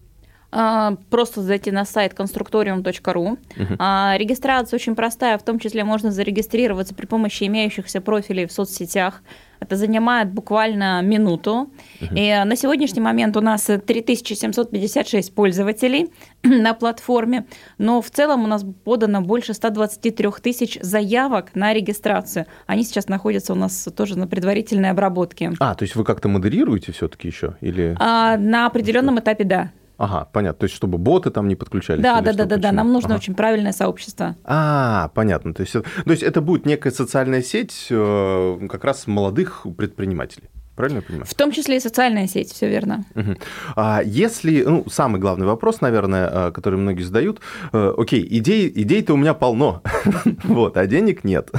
Просто 0.52 1.42
зайти 1.42 1.72
на 1.72 1.86
сайт 1.86 2.14
constructorium.ru. 2.14 3.38
Uh-huh. 3.56 4.18
Регистрация 4.18 4.78
очень 4.78 4.96
простая, 4.96 5.38
в 5.38 5.44
том 5.44 5.60
числе 5.60 5.86
можно 5.86 6.12
зарегистрироваться 6.12 6.94
при 6.94 7.06
помощи 7.06 7.46
имеющихся 7.46 8.02
профилей 8.02 8.46
в 8.48 8.52
соцсетях. 8.52 9.24
Это 9.62 9.78
занимает 9.78 10.34
буквально 10.34 11.02
минуту. 11.04 11.72
Uh-huh. 12.02 12.10
И 12.16 12.44
на 12.44 12.56
сегодняшний 12.58 13.00
момент 13.00 13.38
у 13.38 13.42
нас 13.42 13.64
3756 13.64 15.34
пользователей 15.34 16.12
на 16.44 16.74
платформе, 16.74 17.46
но 17.78 18.02
в 18.02 18.10
целом 18.10 18.44
у 18.44 18.48
нас 18.48 18.66
подано 18.84 19.22
больше 19.22 19.54
123 19.54 20.32
тысяч 20.42 20.80
заявок 20.82 21.52
на 21.56 21.74
регистрацию. 21.74 22.46
Они 22.66 22.84
сейчас 22.84 23.08
находятся 23.08 23.54
у 23.54 23.56
нас 23.56 23.88
тоже 23.96 24.18
на 24.18 24.28
предварительной 24.28 24.90
обработке. 24.90 25.54
А, 25.60 25.76
то 25.76 25.84
есть 25.84 25.96
вы 25.96 26.04
как-то 26.04 26.28
модерируете 26.28 26.92
все-таки 26.92 27.30
еще? 27.30 27.56
Или... 27.62 27.96
А, 28.00 28.36
на 28.38 28.66
определенном 28.66 29.20
этапе, 29.20 29.46
да. 29.46 29.72
Ага, 30.02 30.28
понятно. 30.34 30.62
То 30.62 30.64
есть, 30.64 30.76
чтобы 30.76 30.98
боты 30.98 31.30
там 31.30 31.48
не 31.48 31.56
подключались? 31.56 32.02
Да, 32.02 32.22
да, 32.22 32.34
да, 32.34 32.46
да, 32.46 32.58
да. 32.58 32.72
Нам 32.72 32.92
нужно 32.92 33.10
ага. 33.10 33.22
очень 33.22 33.36
правильное 33.36 33.72
сообщество. 33.72 34.36
А, 34.44 35.12
понятно. 35.14 35.54
То 35.54 35.62
есть, 35.62 35.74
то 35.74 35.84
есть 36.08 36.24
это 36.24 36.42
будет 36.42 36.66
некая 36.66 36.90
социальная 36.90 37.44
сеть 37.44 37.86
э, 37.92 38.68
как 38.68 38.84
раз 38.84 39.06
молодых 39.06 39.68
предпринимателей. 39.78 40.50
Правильно 40.76 40.98
я 40.98 41.02
понимаю? 41.04 41.28
В 41.28 41.36
том 41.36 41.52
числе 41.52 41.78
и 41.78 41.80
социальная 41.80 42.26
сеть, 42.28 42.52
все 42.52 42.68
верно. 42.68 43.06
Угу. 43.14 43.36
А 43.76 44.02
если, 44.04 44.64
ну, 44.64 44.86
самый 44.90 45.22
главный 45.22 45.46
вопрос, 45.46 45.82
наверное, 45.82 46.48
э, 46.48 46.52
который 46.52 46.80
многие 46.80 47.04
задают, 47.04 47.40
э, 47.72 47.94
окей, 47.96 48.28
идей, 48.28 48.72
идей-то 48.74 49.14
у 49.14 49.18
меня 49.18 49.36
полно, 49.36 49.84
вот, 50.44 50.78
а 50.78 50.88
денег 50.88 51.24
нет. 51.24 51.52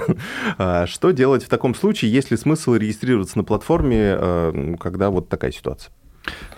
А 0.59 0.89
что 0.89 1.13
делать 1.13 1.45
в 1.45 1.49
таком 1.49 1.77
случае, 1.77 2.11
есть 2.11 2.33
ли 2.33 2.37
смысл 2.37 2.75
регистрироваться 2.75 3.39
на 3.39 3.45
платформе, 3.45 4.77
когда 4.81 5.11
вот 5.11 5.29
такая 5.29 5.53
ситуация? 5.53 5.93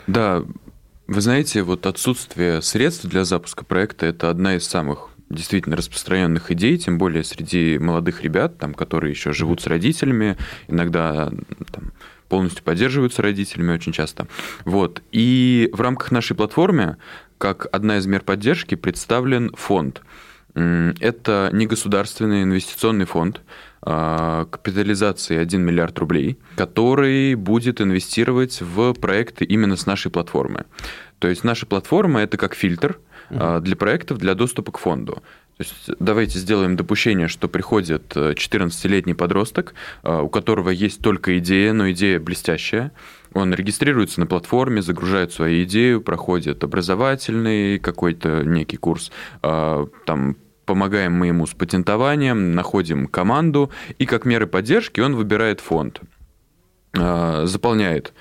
Да, 0.06 0.44
вы 1.06 1.20
знаете, 1.20 1.62
вот 1.62 1.86
отсутствие 1.86 2.62
средств 2.62 3.04
для 3.04 3.24
запуска 3.24 3.64
проекта– 3.64 4.06
это 4.06 4.30
одна 4.30 4.56
из 4.56 4.66
самых 4.66 5.10
действительно 5.28 5.76
распространенных 5.76 6.50
идей, 6.50 6.78
тем 6.78 6.98
более 6.98 7.24
среди 7.24 7.78
молодых 7.78 8.22
ребят, 8.22 8.58
там, 8.58 8.74
которые 8.74 9.10
еще 9.10 9.32
живут 9.32 9.60
с 9.60 9.66
родителями, 9.66 10.36
иногда 10.68 11.30
там, 11.72 11.92
полностью 12.28 12.64
поддерживаются 12.64 13.22
родителями 13.22 13.72
очень 13.72 13.92
часто. 13.92 14.26
Вот. 14.64 15.02
И 15.12 15.70
в 15.72 15.80
рамках 15.80 16.10
нашей 16.10 16.36
платформы, 16.36 16.96
как 17.38 17.66
одна 17.72 17.98
из 17.98 18.06
мер 18.06 18.20
поддержки, 18.20 18.74
представлен 18.74 19.50
фонд. 19.54 20.02
Это 20.54 21.50
негосударственный 21.52 22.44
инвестиционный 22.44 23.06
фонд, 23.06 23.40
а, 23.86 24.46
капитализации 24.46 25.36
1 25.36 25.60
миллиард 25.60 25.98
рублей, 25.98 26.38
который 26.56 27.34
будет 27.34 27.82
инвестировать 27.82 28.62
в 28.62 28.94
проекты 28.94 29.44
именно 29.44 29.76
с 29.76 29.84
нашей 29.84 30.10
платформы. 30.10 30.64
То 31.18 31.28
есть 31.28 31.44
наша 31.44 31.66
платформа 31.66 32.20
это 32.20 32.38
как 32.38 32.54
фильтр 32.54 32.98
uh-huh. 33.28 33.60
для 33.60 33.76
проектов 33.76 34.18
для 34.18 34.34
доступа 34.34 34.72
к 34.72 34.78
фонду. 34.78 35.22
То 35.58 35.64
есть 35.64 35.90
давайте 36.00 36.38
сделаем 36.38 36.76
допущение, 36.76 37.28
что 37.28 37.46
приходит 37.46 38.16
14-летний 38.16 39.12
э, 39.12 39.16
подросток, 39.16 39.74
у 40.02 40.28
которого 40.28 40.70
есть 40.70 41.02
только 41.02 41.38
идея, 41.38 41.74
но 41.74 41.90
идея 41.90 42.18
блестящая. 42.18 42.90
Он 43.34 43.52
регистрируется 43.52 44.18
на 44.18 44.26
платформе, 44.26 44.80
загружает 44.80 45.32
свою 45.32 45.64
идею, 45.64 46.00
проходит 46.00 46.64
образовательный 46.64 47.78
какой-то 47.78 48.42
некий 48.44 48.78
курс, 48.78 49.12
там 49.42 50.36
помогаем 50.64 51.12
мы 51.12 51.28
ему 51.28 51.46
с 51.46 51.54
патентованием, 51.54 52.54
находим 52.54 53.06
команду, 53.06 53.70
и 53.98 54.06
как 54.06 54.24
меры 54.24 54.46
поддержки 54.46 55.00
он 55.00 55.14
выбирает 55.14 55.60
фонд, 55.60 56.00
а, 56.96 57.46
заполняет 57.46 58.12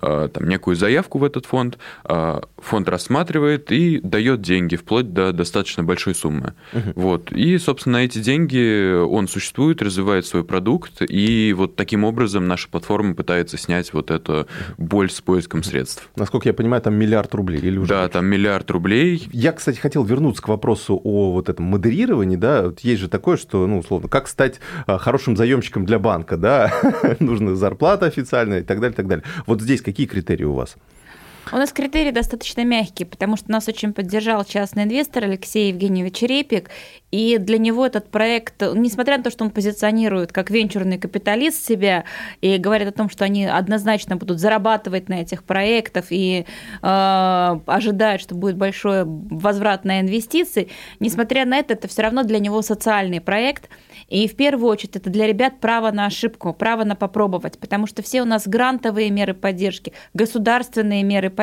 там, 0.00 0.48
некую 0.48 0.76
заявку 0.76 1.18
в 1.18 1.24
этот 1.24 1.46
фонд, 1.46 1.78
э, 2.04 2.40
фонд 2.58 2.88
рассматривает 2.88 3.70
и 3.72 4.00
дает 4.00 4.40
деньги 4.40 4.76
вплоть 4.76 5.12
до 5.12 5.32
достаточно 5.32 5.84
большой 5.84 6.14
суммы. 6.14 6.54
Угу. 6.72 6.92
Вот. 6.96 7.32
И, 7.32 7.58
собственно, 7.58 7.98
эти 7.98 8.18
деньги 8.18 8.94
он 8.94 9.28
существует, 9.28 9.82
развивает 9.82 10.26
свой 10.26 10.44
продукт, 10.44 11.02
и 11.02 11.52
вот 11.56 11.76
таким 11.76 12.04
образом 12.04 12.46
наша 12.48 12.68
платформа 12.68 13.14
пытается 13.14 13.58
снять 13.58 13.92
вот 13.92 14.10
эту 14.10 14.46
боль 14.78 15.10
с 15.10 15.20
поиском 15.20 15.62
средств. 15.62 16.08
Насколько 16.16 16.48
я 16.48 16.54
понимаю, 16.54 16.82
там 16.82 16.94
миллиард 16.94 17.34
рублей 17.34 17.60
или 17.60 17.78
уже? 17.78 17.88
Да, 17.88 18.08
там 18.08 18.26
миллиард 18.26 18.70
рублей. 18.70 19.28
Я, 19.32 19.52
кстати, 19.52 19.78
хотел 19.78 20.04
вернуться 20.04 20.42
к 20.42 20.48
вопросу 20.48 21.00
о 21.02 21.32
вот 21.32 21.48
этом 21.48 21.66
модерировании, 21.66 22.36
да, 22.36 22.62
вот 22.62 22.80
есть 22.80 23.00
же 23.00 23.08
такое, 23.08 23.36
что, 23.36 23.66
ну, 23.66 23.78
условно, 23.78 24.08
как 24.08 24.28
стать 24.28 24.60
э, 24.86 24.98
хорошим 24.98 25.36
заемщиком 25.36 25.84
для 25.86 25.98
банка, 25.98 26.36
да, 26.36 26.72
нужна 27.20 27.54
зарплата 27.54 28.06
официальная 28.06 28.60
и 28.60 28.64
так 28.64 28.80
далее, 28.80 28.94
и 28.94 28.96
так 28.96 29.06
далее. 29.06 29.24
Вот 29.46 29.60
здесь 29.60 29.81
какие 29.82 30.06
критерии 30.06 30.44
у 30.44 30.54
вас? 30.54 30.76
У 31.52 31.56
нас 31.56 31.70
критерии 31.70 32.12
достаточно 32.12 32.64
мягкие, 32.64 33.06
потому 33.06 33.36
что 33.36 33.50
нас 33.50 33.68
очень 33.68 33.92
поддержал 33.92 34.42
частный 34.42 34.84
инвестор 34.84 35.24
Алексей 35.24 35.68
Евгеньевич 35.68 36.22
Репик, 36.22 36.70
и 37.10 37.36
для 37.36 37.58
него 37.58 37.84
этот 37.84 38.10
проект, 38.10 38.62
несмотря 38.74 39.18
на 39.18 39.22
то, 39.22 39.30
что 39.30 39.44
он 39.44 39.50
позиционирует 39.50 40.32
как 40.32 40.50
венчурный 40.50 40.96
капиталист 40.96 41.62
себя 41.62 42.04
и 42.40 42.56
говорит 42.56 42.88
о 42.88 42.92
том, 42.92 43.10
что 43.10 43.26
они 43.26 43.44
однозначно 43.44 44.16
будут 44.16 44.40
зарабатывать 44.40 45.10
на 45.10 45.20
этих 45.20 45.44
проектах 45.44 46.06
и 46.08 46.46
э, 46.80 47.60
ожидают, 47.66 48.22
что 48.22 48.34
будет 48.34 48.56
большой 48.56 49.02
возврат 49.04 49.84
на 49.84 50.00
инвестиции, 50.00 50.70
несмотря 51.00 51.44
на 51.44 51.58
это, 51.58 51.74
это 51.74 51.86
все 51.86 52.00
равно 52.00 52.22
для 52.22 52.38
него 52.38 52.62
социальный 52.62 53.20
проект. 53.20 53.68
И 54.08 54.26
в 54.26 54.34
первую 54.34 54.70
очередь 54.70 54.96
это 54.96 55.10
для 55.10 55.26
ребят 55.26 55.60
право 55.60 55.90
на 55.90 56.06
ошибку, 56.06 56.54
право 56.54 56.84
на 56.84 56.96
попробовать, 56.96 57.58
потому 57.58 57.86
что 57.86 58.02
все 58.02 58.22
у 58.22 58.24
нас 58.24 58.48
грантовые 58.48 59.10
меры 59.10 59.34
поддержки, 59.34 59.92
государственные 60.14 61.02
меры 61.02 61.28
поддержки, 61.28 61.41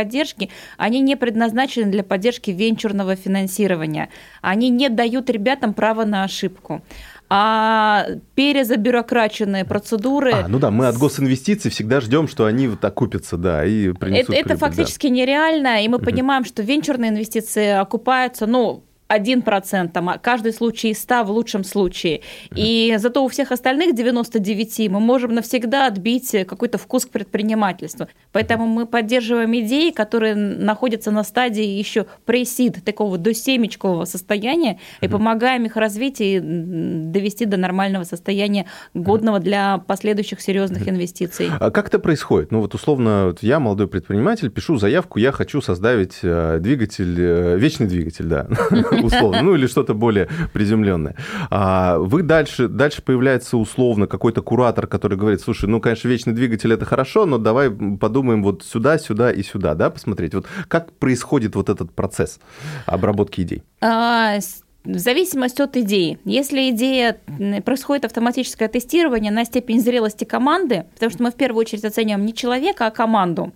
они 0.77 0.99
не 1.01 1.15
предназначены 1.15 1.91
для 1.91 2.03
поддержки 2.03 2.51
венчурного 2.51 3.15
финансирования. 3.15 4.09
Они 4.41 4.69
не 4.69 4.89
дают 4.89 5.29
ребятам 5.29 5.73
право 5.73 6.05
на 6.05 6.23
ошибку 6.23 6.81
а 7.29 8.07
перезабюрокраченные 8.33 9.63
процедуры... 9.63 10.31
А, 10.31 10.47
ну 10.47 10.57
да, 10.57 10.71
мы 10.71 10.87
от 10.87 10.97
госинвестиций 10.97 11.69
всегда 11.69 12.01
ждем, 12.01 12.27
что 12.27 12.45
они 12.45 12.67
вот 12.67 12.83
окупятся, 12.83 13.37
да, 13.37 13.63
и 13.63 13.91
принесут 13.91 14.35
Это, 14.35 14.53
это 14.53 14.57
фактически 14.57 15.07
да. 15.07 15.13
нереально, 15.13 15.83
и 15.83 15.87
мы 15.87 15.99
понимаем, 15.99 16.43
что 16.43 16.63
венчурные 16.63 17.11
инвестиции 17.11 17.69
окупаются, 17.69 18.47
ну, 18.47 18.83
1%, 19.09 19.89
там, 19.89 20.09
а 20.09 20.17
каждый 20.17 20.53
случай 20.53 20.89
из 20.89 21.01
100 21.01 21.23
в 21.23 21.31
лучшем 21.31 21.63
случае. 21.63 22.21
И 22.55 22.95
зато 22.97 23.23
у 23.23 23.27
всех 23.27 23.51
остальных 23.51 23.95
99 23.95 24.89
мы 24.89 24.99
можем 24.99 25.33
навсегда 25.33 25.87
отбить 25.87 26.31
какой-то 26.47 26.77
вкус 26.77 27.05
к 27.05 27.09
предпринимательству. 27.09 28.07
Поэтому 28.31 28.67
мы 28.67 28.85
поддерживаем 28.85 29.55
идеи, 29.59 29.91
которые 29.91 30.35
находятся 30.35 31.11
на 31.11 31.23
стадии 31.23 31.63
еще 31.63 32.05
пресид, 32.25 32.83
такого 32.83 33.17
досемечкового 33.17 34.05
состояния, 34.05 34.79
и 35.01 35.07
помогаем 35.07 35.65
их 35.65 35.75
развить 35.75 36.21
и 36.21 36.39
довести 36.39 37.45
до 37.45 37.57
нормального 37.57 38.03
состояния, 38.03 38.65
годного 38.93 39.39
для 39.39 39.79
последующих 39.79 40.41
серьезных 40.41 40.87
инвестиций. 40.87 41.49
А 41.59 41.71
как 41.71 41.87
это 41.87 41.99
происходит? 41.99 42.51
Ну 42.51 42.61
вот 42.61 42.75
условно, 42.75 43.35
я 43.41 43.59
молодой 43.59 43.87
предприниматель, 43.87 44.49
пишу 44.49 44.77
заявку, 44.77 45.19
я 45.19 45.31
хочу 45.31 45.61
создать 45.61 46.19
э, 46.21 46.59
двигатель, 46.59 47.15
э, 47.17 47.57
вечный 47.57 47.87
двигатель, 47.87 48.25
да, 48.25 48.47
условно, 49.03 49.41
ну 49.41 49.55
или 49.55 49.67
что-то 49.67 49.93
более 49.93 50.27
приземленное. 50.53 51.15
А 51.49 51.97
вы 51.97 52.23
дальше, 52.23 52.67
дальше 52.67 53.01
появляется 53.01 53.57
условно 53.57 54.07
какой-то 54.07 54.41
куратор, 54.41 54.87
который 54.87 55.17
говорит, 55.17 55.41
слушай, 55.41 55.67
ну, 55.67 55.79
конечно, 55.79 56.07
вечный 56.07 56.33
двигатель 56.33 56.73
это 56.73 56.85
хорошо, 56.85 57.25
но 57.25 57.37
давай 57.37 57.69
подумаем 57.71 58.43
вот 58.43 58.63
сюда, 58.63 58.97
сюда 58.97 59.31
и 59.31 59.43
сюда, 59.43 59.75
да, 59.75 59.89
посмотреть. 59.89 60.33
Вот 60.33 60.47
как 60.67 60.91
происходит 60.93 61.55
вот 61.55 61.69
этот 61.69 61.91
процесс 61.91 62.39
обработки 62.85 63.41
идей? 63.41 63.63
А, 63.81 64.39
в 64.83 64.97
зависимости 64.97 65.61
от 65.61 65.75
идеи. 65.77 66.19
Если 66.25 66.69
идея 66.69 67.17
происходит 67.65 68.05
автоматическое 68.05 68.67
тестирование 68.67 69.31
на 69.31 69.45
степень 69.45 69.81
зрелости 69.81 70.23
команды, 70.23 70.85
потому 70.93 71.11
что 71.11 71.23
мы 71.23 71.31
в 71.31 71.35
первую 71.35 71.61
очередь 71.61 71.83
оцениваем 71.83 72.25
не 72.25 72.33
человека, 72.33 72.87
а 72.87 72.91
команду, 72.91 73.53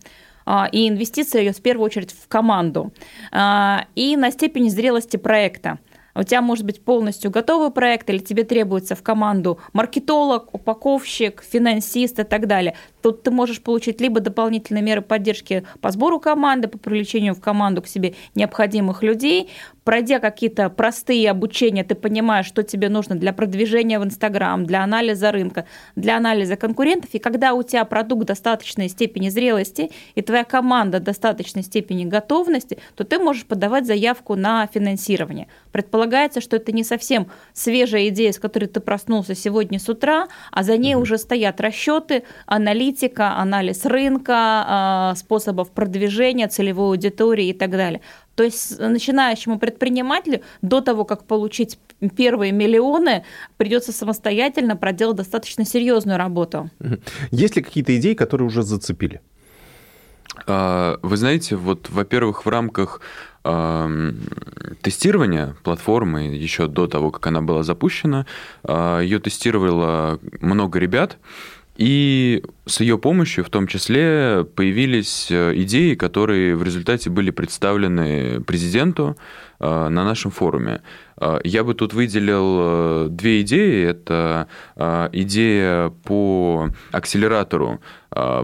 и 0.71 0.89
инвестиция 0.89 1.51
в 1.53 1.61
первую 1.61 1.85
очередь 1.85 2.11
в 2.11 2.27
команду, 2.27 2.91
а, 3.31 3.85
и 3.95 4.15
на 4.17 4.31
степень 4.31 4.69
зрелости 4.69 5.17
проекта. 5.17 5.79
У 6.15 6.23
тебя 6.23 6.41
может 6.41 6.65
быть 6.65 6.83
полностью 6.83 7.31
готовый 7.31 7.71
проект, 7.71 8.09
или 8.09 8.19
тебе 8.19 8.43
требуется 8.43 8.95
в 8.95 9.01
команду 9.01 9.59
маркетолог, 9.73 10.53
упаковщик, 10.53 11.43
финансист 11.43 12.19
и 12.19 12.23
так 12.23 12.45
далее. 12.45 12.75
Тут 13.01 13.23
ты 13.23 13.31
можешь 13.31 13.61
получить 13.61 13.99
либо 13.99 14.19
дополнительные 14.19 14.83
меры 14.83 15.01
поддержки 15.01 15.65
по 15.81 15.89
сбору 15.89 16.19
команды, 16.19 16.67
по 16.67 16.77
привлечению 16.77 17.33
в 17.33 17.41
команду 17.41 17.81
к 17.81 17.87
себе 17.87 18.13
необходимых 18.35 19.01
людей, 19.01 19.49
пройдя 19.83 20.19
какие-то 20.19 20.69
простые 20.69 21.29
обучения, 21.29 21.83
ты 21.83 21.95
понимаешь, 21.95 22.45
что 22.45 22.63
тебе 22.63 22.89
нужно 22.89 23.15
для 23.15 23.33
продвижения 23.33 23.99
в 23.99 24.03
Инстаграм, 24.03 24.65
для 24.65 24.83
анализа 24.83 25.31
рынка, 25.31 25.65
для 25.95 26.17
анализа 26.17 26.55
конкурентов. 26.55 27.09
И 27.13 27.19
когда 27.19 27.53
у 27.53 27.63
тебя 27.63 27.85
продукт 27.85 28.27
достаточной 28.27 28.89
степени 28.89 29.29
зрелости 29.29 29.91
и 30.15 30.21
твоя 30.21 30.43
команда 30.43 30.99
достаточной 30.99 31.63
степени 31.63 32.05
готовности, 32.05 32.79
то 32.95 33.03
ты 33.03 33.19
можешь 33.19 33.45
подавать 33.45 33.85
заявку 33.85 34.35
на 34.35 34.67
финансирование. 34.67 35.47
Предполагается, 35.71 36.41
что 36.41 36.55
это 36.55 36.71
не 36.71 36.83
совсем 36.83 37.27
свежая 37.53 38.09
идея, 38.09 38.31
с 38.31 38.39
которой 38.39 38.65
ты 38.65 38.79
проснулся 38.79 39.35
сегодня 39.35 39.79
с 39.79 39.89
утра, 39.89 40.27
а 40.51 40.63
за 40.63 40.77
ней 40.77 40.93
mm-hmm. 40.93 41.01
уже 41.01 41.17
стоят 41.17 41.61
расчеты, 41.61 42.23
аналитика, 42.45 43.37
анализ 43.37 43.85
рынка, 43.85 44.33
а, 44.35 45.15
способов 45.15 45.71
продвижения, 45.71 46.47
целевой 46.47 46.89
аудитории 46.89 47.47
и 47.47 47.53
так 47.53 47.71
далее. 47.71 48.01
То 48.35 48.43
есть 48.43 48.79
начинающему 48.79 49.59
предпринимателю 49.59 50.41
до 50.61 50.81
того, 50.81 51.05
как 51.05 51.25
получить 51.25 51.77
первые 52.15 52.51
миллионы, 52.51 53.23
придется 53.57 53.91
самостоятельно 53.91 54.75
проделать 54.75 55.17
достаточно 55.17 55.65
серьезную 55.65 56.17
работу. 56.17 56.69
Есть 57.31 57.55
ли 57.55 57.61
какие-то 57.61 57.95
идеи, 57.97 58.13
которые 58.13 58.47
уже 58.47 58.63
зацепили? 58.63 59.21
А, 60.47 60.97
вы 61.01 61.17
знаете, 61.17 61.55
вот, 61.55 61.89
во-первых, 61.89 62.45
в 62.45 62.49
рамках 62.49 63.01
тестирования 64.81 65.53
платформы 65.63 66.27
еще 66.33 66.67
до 66.67 66.87
того, 66.87 67.11
как 67.11 67.27
она 67.27 67.41
была 67.41 67.63
запущена, 67.63 68.25
а, 68.63 69.01
ее 69.01 69.19
тестировало 69.19 70.17
много 70.39 70.79
ребят, 70.79 71.17
и 71.75 72.43
с 72.67 72.81
ее 72.81 72.97
помощью 72.97 73.43
в 73.43 73.49
том 73.49 73.67
числе 73.67 74.45
появились 74.55 75.27
э, 75.31 75.53
идеи, 75.55 75.95
которые 75.95 76.55
в 76.55 76.63
результате 76.63 77.09
были 77.09 77.31
представлены 77.31 78.41
президенту 78.41 79.17
э, 79.59 79.65
на 79.89 80.03
нашем 80.03 80.29
форуме. 80.29 80.81
Э, 81.19 81.39
я 81.43 81.63
бы 81.63 81.73
тут 81.73 81.93
выделил 81.93 83.09
две 83.09 83.41
идеи. 83.41 83.85
Это 83.85 84.47
идея 85.13 85.89
по 86.03 86.69
акселератору 86.91 87.81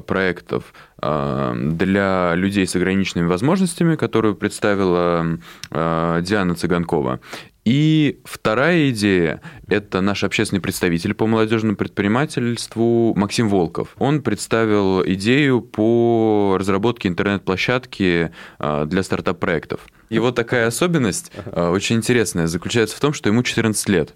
проектов 0.08 0.74
для 0.98 2.34
людей 2.36 2.66
с 2.66 2.76
ограниченными 2.76 3.28
возможностями, 3.28 3.96
которую 3.96 4.36
представила 4.36 5.38
Диана 5.72 6.56
Цыганкова. 6.56 7.20
И 7.70 8.20
вторая 8.24 8.90
идея– 8.90 9.42
это 9.68 10.02
наш 10.02 10.24
общественный 10.24 10.60
представитель 10.60 11.14
по 11.14 11.28
молодежному 11.28 11.76
предпринимательству 11.76 13.14
Максим 13.16 13.48
Волков. 13.48 13.90
Он 14.00 14.24
представил 14.24 15.04
идею 15.06 15.62
по 15.62 16.58
разработке 16.60 17.10
интернет-площадки 17.10 18.32
а, 18.58 18.86
для 18.86 19.04
стартап-проектов. 19.04 19.82
Его 20.10 20.32
такая 20.32 20.66
особенность 20.66 21.32
а, 21.46 21.70
очень 21.70 21.98
интересная 21.98 22.48
заключается 22.48 22.98
в 22.98 23.00
том, 23.02 23.14
что 23.14 23.30
ему 23.30 23.44
14 23.44 23.88
лет. 23.90 24.16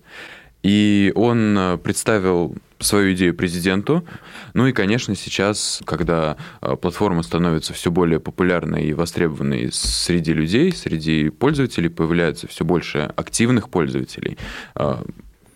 И 0.64 1.12
он 1.16 1.56
а, 1.58 1.78
представил 1.78 2.56
свою 2.80 3.14
идею 3.14 3.36
президенту. 3.36 4.06
Ну 4.54 4.68
и, 4.68 4.72
конечно, 4.72 5.16
сейчас, 5.16 5.82
когда 5.86 6.38
а, 6.62 6.76
платформа 6.76 7.24
становится 7.24 7.74
все 7.74 7.92
более 7.92 8.20
популярной 8.20 8.86
и 8.86 8.94
востребованной 8.94 9.72
среди 9.72 10.34
людей, 10.34 10.72
среди 10.72 11.30
пользователей, 11.30 11.90
появляется 11.90 12.48
все 12.48 12.66
больше 12.66 13.12
активных 13.16 13.70
пользователей, 13.70 14.38
а, 14.76 15.04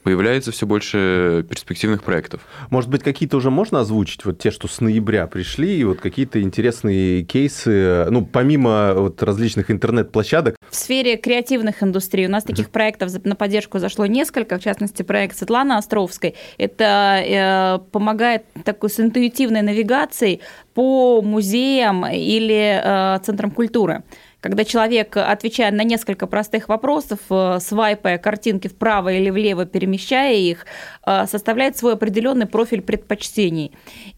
появляется 0.08 0.54
все 0.54 0.66
больше 0.66 1.46
перспективных 1.50 2.02
проектов. 2.02 2.40
Может 2.70 2.90
быть, 2.90 3.04
какие-то 3.04 3.36
уже 3.36 3.52
можно 3.52 3.82
озвучить, 3.82 4.24
вот 4.24 4.40
те, 4.40 4.52
что 4.52 4.70
с 4.70 4.80
ноября 4.80 5.28
пришли, 5.28 5.78
и 5.78 5.84
вот 5.84 6.00
какие-то 6.00 6.42
интересные 6.42 7.24
кейсы, 7.24 8.06
ну, 8.10 8.26
помимо 8.26 8.94
вот 8.94 9.22
различных 9.22 9.70
интернет-площадок? 9.70 10.56
В 10.70 10.76
сфере 10.78 11.18
креативных 11.18 11.84
индустрий 11.84 12.26
у 12.26 12.30
нас 12.30 12.46
таких 12.46 12.70
проектов 12.70 13.12
на 13.26 13.36
поддержку 13.36 13.80
зашло 13.80 14.06
несколько, 14.06 14.58
в 14.58 14.64
частности, 14.64 15.04
проект 15.04 15.38
Светланы 15.38 15.74
Островской. 15.74 16.36
Это 16.58 17.22
э, 17.26 17.80
помогает 17.92 18.46
такой 18.64 18.90
с 18.90 19.02
интуитивной 19.02 19.62
навигацией 19.62 20.40
по 20.74 21.22
музеям 21.22 22.06
или 22.06 22.82
э, 22.82 23.20
центрам 23.26 23.52
культуры 23.52 24.04
когда 24.42 24.64
человек, 24.64 25.18
отвечая 25.18 25.72
на 25.72 25.84
несколько 25.84 26.28
простых 26.28 26.70
вопросов, 26.70 27.20
э, 27.30 27.58
свайпая 27.60 28.18
картинки 28.20 28.68
вправо 28.68 29.12
или 29.12 29.32
влево, 29.32 29.66
перемещая 29.66 30.36
их, 30.36 30.66
э, 31.06 31.26
составляет 31.26 31.76
свой 31.76 31.94
определенный 31.94 32.46
профиль 32.46 32.82
предпочтений. 32.82 33.72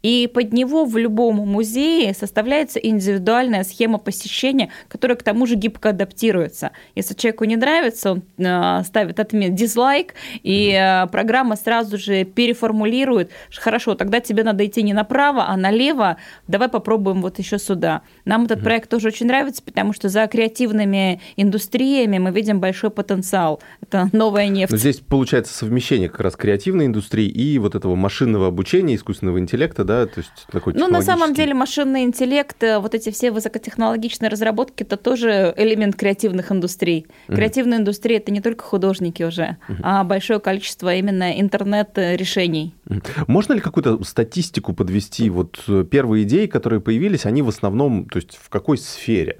И 0.03 0.29
под 0.33 0.51
него 0.51 0.83
в 0.85 0.97
любом 0.97 1.37
музее 1.37 2.13
составляется 2.13 2.79
индивидуальная 2.79 3.63
схема 3.63 3.97
посещения, 3.97 4.69
которая 4.89 5.15
к 5.15 5.23
тому 5.23 5.45
же 5.45 5.55
гибко 5.55 5.89
адаптируется. 5.89 6.71
Если 6.95 7.13
человеку 7.13 7.45
не 7.45 7.55
нравится, 7.55 8.11
он 8.11 8.23
э, 8.37 8.83
ставит 8.83 9.19
отмет 9.19 9.55
дизлайк, 9.55 10.15
и 10.43 11.05
программа 11.11 11.55
сразу 11.55 11.97
же 11.97 12.25
переформулирует, 12.25 13.31
хорошо, 13.55 13.95
тогда 13.95 14.19
тебе 14.19 14.43
надо 14.43 14.65
идти 14.65 14.83
не 14.83 14.93
направо, 14.93 15.45
а 15.47 15.55
налево, 15.55 16.17
давай 16.47 16.67
попробуем 16.67 17.21
вот 17.21 17.39
еще 17.39 17.57
сюда. 17.57 18.01
Нам 18.25 18.45
этот 18.45 18.61
проект 18.61 18.89
тоже 18.89 19.07
очень 19.07 19.27
нравится, 19.27 19.63
потому 19.63 19.93
что 19.93 20.08
что 20.09 20.19
за 20.21 20.27
креативными 20.27 21.21
индустриями 21.37 22.17
мы 22.17 22.31
видим 22.31 22.59
большой 22.59 22.89
потенциал. 22.89 23.61
Это 23.81 24.09
новая 24.11 24.47
нефть. 24.47 24.71
Но 24.71 24.77
здесь 24.77 24.99
получается 24.99 25.53
совмещение 25.53 26.09
как 26.09 26.21
раз 26.21 26.35
креативной 26.35 26.87
индустрии 26.87 27.27
и 27.27 27.57
вот 27.59 27.75
этого 27.75 27.95
машинного 27.95 28.47
обучения, 28.47 28.95
искусственного 28.95 29.39
интеллекта, 29.39 29.83
да, 29.83 30.05
то 30.05 30.19
есть 30.19 30.47
такой 30.51 30.73
Ну, 30.73 30.87
на 30.87 31.01
самом 31.01 31.33
деле 31.33 31.53
машинный 31.53 32.03
интеллект, 32.03 32.61
э, 32.63 32.79
вот 32.79 32.95
эти 32.95 33.11
все 33.11 33.31
высокотехнологичные 33.31 34.29
разработки, 34.29 34.83
это 34.83 34.97
тоже 34.97 35.53
элемент 35.57 35.95
креативных 35.95 36.51
индустрий. 36.51 37.07
Креативная 37.27 37.77
индустрия– 37.77 38.17
это 38.19 38.31
не 38.31 38.41
только 38.41 38.63
художники 38.63 39.23
уже, 39.23 39.57
угу. 39.67 39.77
а 39.83 40.03
большое 40.03 40.39
количество 40.39 40.93
именно 40.93 41.39
интернет-решений. 41.39 42.73
Можно 43.27 43.53
ли 43.53 43.59
какую-то 43.59 44.03
статистику 44.03 44.73
подвести? 44.73 45.29
Вот 45.29 45.63
э, 45.67 45.85
первые 45.89 46.23
идеи, 46.23 46.47
которые 46.47 46.81
появились, 46.81 47.25
они 47.25 47.41
в 47.41 47.49
основном, 47.49 48.05
то 48.05 48.17
есть 48.17 48.37
в 48.41 48.49
какой 48.49 48.77
сфере? 48.77 49.37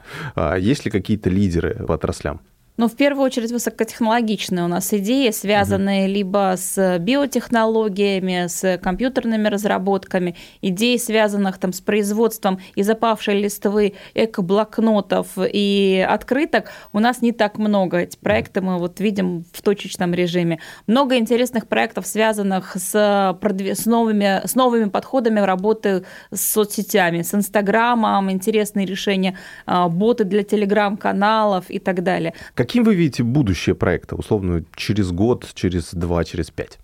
А 0.59 0.61
есть 0.61 0.83
ли 0.83 0.91
какие-то 0.91 1.29
лидеры 1.29 1.73
по 1.87 1.95
отраслям? 1.95 2.41
Ну, 2.79 2.87
в 2.87 2.95
первую 2.95 3.25
очередь, 3.25 3.51
высокотехнологичные 3.51 4.63
у 4.63 4.69
нас 4.69 4.93
идеи, 4.93 5.31
связанные 5.31 6.05
угу. 6.05 6.13
либо 6.13 6.53
с 6.55 6.97
биотехнологиями, 6.97 8.47
с 8.47 8.77
компьютерными 8.77 9.49
разработками, 9.49 10.37
идеи, 10.61 10.95
связанных 10.95 11.57
там 11.57 11.73
с 11.73 11.81
производством 11.81 12.61
и 12.75 12.83
запавшей 12.83 13.41
листвы 13.41 13.95
эко-блокнотов 14.13 15.27
и 15.37 16.07
открыток, 16.09 16.71
у 16.93 16.99
нас 16.99 17.21
не 17.21 17.33
так 17.33 17.57
много. 17.57 17.97
Эти 17.97 18.15
проекты 18.15 18.61
мы 18.61 18.77
вот 18.77 19.01
видим 19.01 19.43
в 19.51 19.61
точечном 19.61 20.13
режиме. 20.13 20.61
Много 20.87 21.17
интересных 21.17 21.67
проектов, 21.67 22.07
связанных 22.07 22.77
с, 22.77 22.93
с, 22.93 23.85
новыми, 23.87 24.47
с 24.47 24.55
новыми 24.55 24.87
подходами 24.87 25.41
работы 25.41 26.05
с 26.31 26.53
соцсетями, 26.53 27.23
с 27.23 27.33
Инстаграмом, 27.33 28.31
интересные 28.31 28.85
решения, 28.85 29.37
а, 29.65 29.89
боты 29.89 30.23
для 30.23 30.43
телеграм-каналов 30.43 31.69
и 31.69 31.79
так 31.79 32.03
далее. 32.03 32.33
Каким 32.69 32.83
вы 32.83 32.93
видите 32.93 33.23
будущее 33.23 33.73
проекта, 33.73 34.15
условно, 34.15 34.63
через 34.75 35.11
год, 35.11 35.47
через 35.55 35.91
два, 35.91 36.23
через 36.23 36.51
пять? 36.51 36.77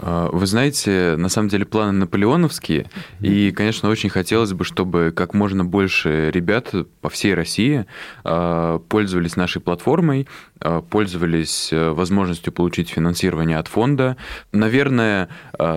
А, 0.00 0.28
вы 0.30 0.46
знаете, 0.46 1.16
на 1.16 1.28
самом 1.28 1.48
деле 1.48 1.64
планы 1.64 1.92
наполеоновские, 1.92 2.86
и, 3.20 3.50
конечно, 3.50 3.88
очень 3.88 4.10
хотелось 4.10 4.52
бы, 4.52 4.64
чтобы 4.64 5.12
как 5.14 5.34
можно 5.34 5.64
больше 5.64 6.30
ребят 6.30 6.72
по 7.00 7.08
всей 7.08 7.34
России 7.34 7.86
а, 8.24 8.78
пользовались 8.78 9.36
нашей 9.36 9.60
платформой, 9.60 10.28
а, 10.60 10.82
пользовались 10.82 11.72
э, 11.72 11.90
возможностью 11.90 12.52
получить 12.52 12.90
финансирование 12.90 13.58
от 13.58 13.68
фонда. 13.68 14.16
Наверное, 14.52 15.28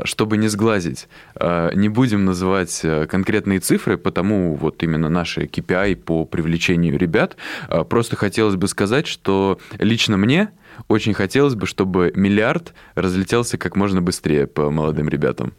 чтобы 0.04 0.38
не 0.38 0.48
сглазить, 0.48 1.08
не 1.40 1.90
будем 1.90 2.26
называть 2.26 2.82
э, 2.84 3.06
конкретные 3.08 3.60
цифры, 3.60 3.98
потому 3.98 4.56
вот 4.56 4.84
именно 4.84 5.10
наши 5.10 5.44
KPI 5.44 5.96
по 5.98 6.26
привлечению 6.26 6.98
ребят. 6.98 7.36
Просто 7.90 8.16
хотелось 8.16 8.56
бы 8.56 8.68
сказать, 8.68 9.08
что 9.08 9.60
лично 9.80 10.18
мне 10.18 10.50
очень 10.88 11.14
хотелось 11.14 11.56
бы, 11.56 11.66
чтобы 11.66 12.12
миллиард 12.16 12.74
разлетелся 12.96 13.58
как 13.58 13.76
можно 13.76 14.02
быстрее 14.02 14.48
по 14.48 14.70
молодым 14.70 15.10
ребятам. 15.10 15.54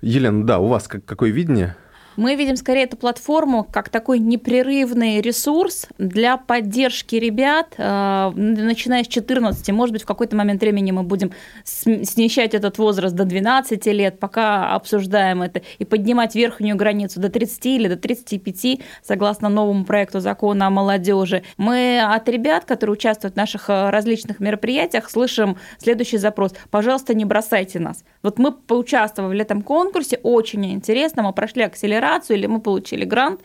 Елена, 0.00 0.44
да, 0.44 0.58
у 0.58 0.68
вас 0.68 0.88
какое 0.88 1.30
видение? 1.30 1.76
Мы 2.16 2.34
видим 2.34 2.56
скорее 2.56 2.84
эту 2.84 2.96
платформу 2.96 3.66
как 3.70 3.88
такой 3.88 4.18
непрерывный 4.18 5.20
ресурс 5.20 5.86
для 5.98 6.36
поддержки 6.36 7.16
ребят, 7.16 7.74
э, 7.78 8.30
начиная 8.34 9.04
с 9.04 9.08
14. 9.08 9.72
Может 9.72 9.94
быть, 9.94 10.02
в 10.02 10.06
какой-то 10.06 10.36
момент 10.36 10.60
времени 10.60 10.90
мы 10.90 11.04
будем 11.04 11.32
смещать 11.64 12.54
этот 12.54 12.76
возраст 12.78 13.14
до 13.14 13.24
12 13.24 13.86
лет, 13.92 14.18
пока 14.18 14.74
обсуждаем 14.74 15.42
это, 15.42 15.62
и 15.78 15.84
поднимать 15.84 16.34
верхнюю 16.34 16.76
границу 16.76 17.18
до 17.18 17.30
30 17.30 17.66
или 17.66 17.88
до 17.88 17.96
35, 17.96 18.80
согласно 19.02 19.48
новому 19.48 19.84
проекту 19.84 20.20
закона 20.20 20.66
о 20.66 20.70
молодежи. 20.70 21.42
Мы 21.56 22.00
от 22.00 22.28
ребят, 22.28 22.64
которые 22.66 22.94
участвуют 22.94 23.34
в 23.34 23.38
наших 23.38 23.70
э, 23.70 23.90
различных 23.90 24.38
мероприятиях, 24.38 25.08
слышим 25.08 25.56
следующий 25.78 26.18
запрос. 26.18 26.52
Пожалуйста, 26.70 27.14
не 27.14 27.24
бросайте 27.24 27.78
нас. 27.78 28.04
Вот 28.22 28.38
мы 28.38 28.52
поучаствовали 28.52 29.38
в 29.38 29.40
этом 29.40 29.62
конкурсе, 29.62 30.20
очень 30.22 30.72
интересно, 30.72 31.22
мы 31.22 31.32
прошли 31.32 31.62
акселерацию 31.62 32.01
акселерацию, 32.02 32.36
или 32.36 32.46
мы 32.46 32.60
получили 32.60 33.04
грант, 33.04 33.40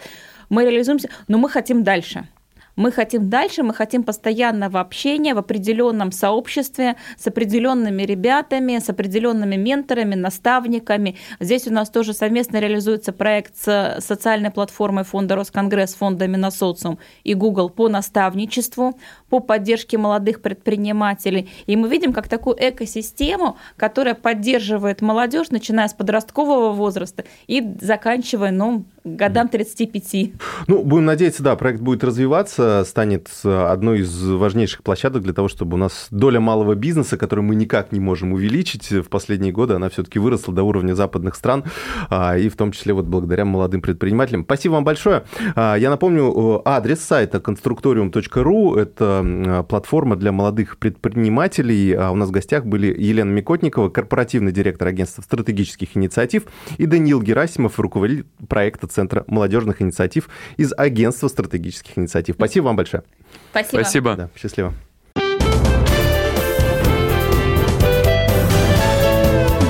мы 0.49 0.63
реализуемся, 0.63 1.09
но 1.27 1.37
мы 1.37 1.49
хотим 1.49 1.83
дальше. 1.83 2.27
Мы 2.75 2.91
хотим 2.91 3.27
дальше, 3.27 3.63
мы 3.63 3.73
хотим 3.73 4.03
постоянного 4.03 4.79
общения 4.79 5.33
в 5.33 5.39
определенном 5.39 6.11
сообществе 6.11 6.95
с 7.17 7.25
определенными 7.25 8.03
ребятами, 8.03 8.77
с 8.77 8.87
определенными 8.87 9.55
менторами, 9.55 10.13
наставниками. 10.13 11.15
Здесь 11.39 11.67
у 11.67 11.73
нас 11.73 11.89
тоже 11.89 12.13
совместно 12.13 12.59
реализуется 12.59 13.13
проект 13.13 13.57
с 13.57 13.97
социальной 13.99 14.51
платформой 14.51 15.05
фонда 15.05 15.35
Росконгресс, 15.35 15.95
фонда 15.95 16.27
Миносоциум 16.27 16.99
и 17.23 17.33
Google 17.33 17.69
по 17.69 17.89
наставничеству, 17.89 18.99
по 19.29 19.39
поддержке 19.39 19.97
молодых 19.97 20.41
предпринимателей. 20.41 21.49
И 21.65 21.75
мы 21.75 21.89
видим 21.89 22.13
как 22.13 22.27
такую 22.27 22.55
экосистему, 22.59 23.57
которая 23.75 24.15
поддерживает 24.15 25.01
молодежь, 25.01 25.49
начиная 25.49 25.87
с 25.87 25.93
подросткового 25.93 26.71
возраста 26.71 27.25
и 27.47 27.75
заканчивая 27.81 28.51
ну, 28.51 28.85
годам 29.03 29.47
35. 29.47 30.31
Ну, 30.67 30.83
будем 30.83 31.05
надеяться, 31.05 31.43
да, 31.43 31.55
проект 31.55 31.81
будет 31.81 32.03
развиваться, 32.03 32.83
станет 32.87 33.29
одной 33.43 33.99
из 33.99 34.23
важнейших 34.23 34.83
площадок 34.83 35.23
для 35.23 35.33
того, 35.33 35.47
чтобы 35.47 35.75
у 35.75 35.77
нас 35.77 36.07
доля 36.11 36.39
малого 36.39 36.75
бизнеса, 36.75 37.17
которую 37.17 37.45
мы 37.45 37.55
никак 37.55 37.91
не 37.91 37.99
можем 37.99 38.33
увеличить 38.33 38.89
в 38.91 39.09
последние 39.09 39.51
годы, 39.51 39.75
она 39.75 39.89
все-таки 39.89 40.19
выросла 40.19 40.53
до 40.53 40.63
уровня 40.63 40.93
западных 40.93 41.35
стран, 41.35 41.63
а, 42.09 42.37
и 42.37 42.49
в 42.49 42.55
том 42.55 42.71
числе 42.71 42.93
вот 42.93 43.05
благодаря 43.05 43.45
молодым 43.45 43.81
предпринимателям. 43.81 44.43
Спасибо 44.43 44.73
вам 44.73 44.83
большое. 44.83 45.23
А, 45.55 45.75
я 45.75 45.89
напомню, 45.89 46.61
адрес 46.65 46.99
сайта 47.01 47.39
constructorium.ru– 47.39 48.77
это 49.23 49.63
платформа 49.63 50.15
для 50.15 50.31
молодых 50.31 50.77
предпринимателей. 50.77 51.93
А 51.93 52.11
у 52.11 52.15
нас 52.15 52.29
в 52.29 52.31
гостях 52.31 52.65
были 52.65 52.87
Елена 52.87 53.29
Микотникова, 53.29 53.89
корпоративный 53.89 54.51
директор 54.51 54.87
агентства 54.87 55.21
стратегических 55.21 55.95
инициатив, 55.95 56.43
и 56.77 56.85
Даниил 56.85 57.21
Герасимов, 57.21 57.79
руководитель 57.79 58.25
проекта 58.47 58.87
Центра 58.87 59.23
молодежных 59.27 59.81
инициатив 59.81 60.29
из 60.57 60.73
Агентства 60.77 61.27
стратегических 61.27 61.97
инициатив. 61.97 62.35
Спасибо 62.35 62.65
вам 62.65 62.75
большое. 62.75 63.03
Спасибо. 63.51 63.81
Спасибо. 63.81 64.15
Да, 64.15 64.29
счастливо. 64.35 64.73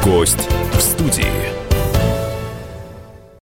Гость 0.03 0.47
в 0.71 0.79
студии. 0.79 1.56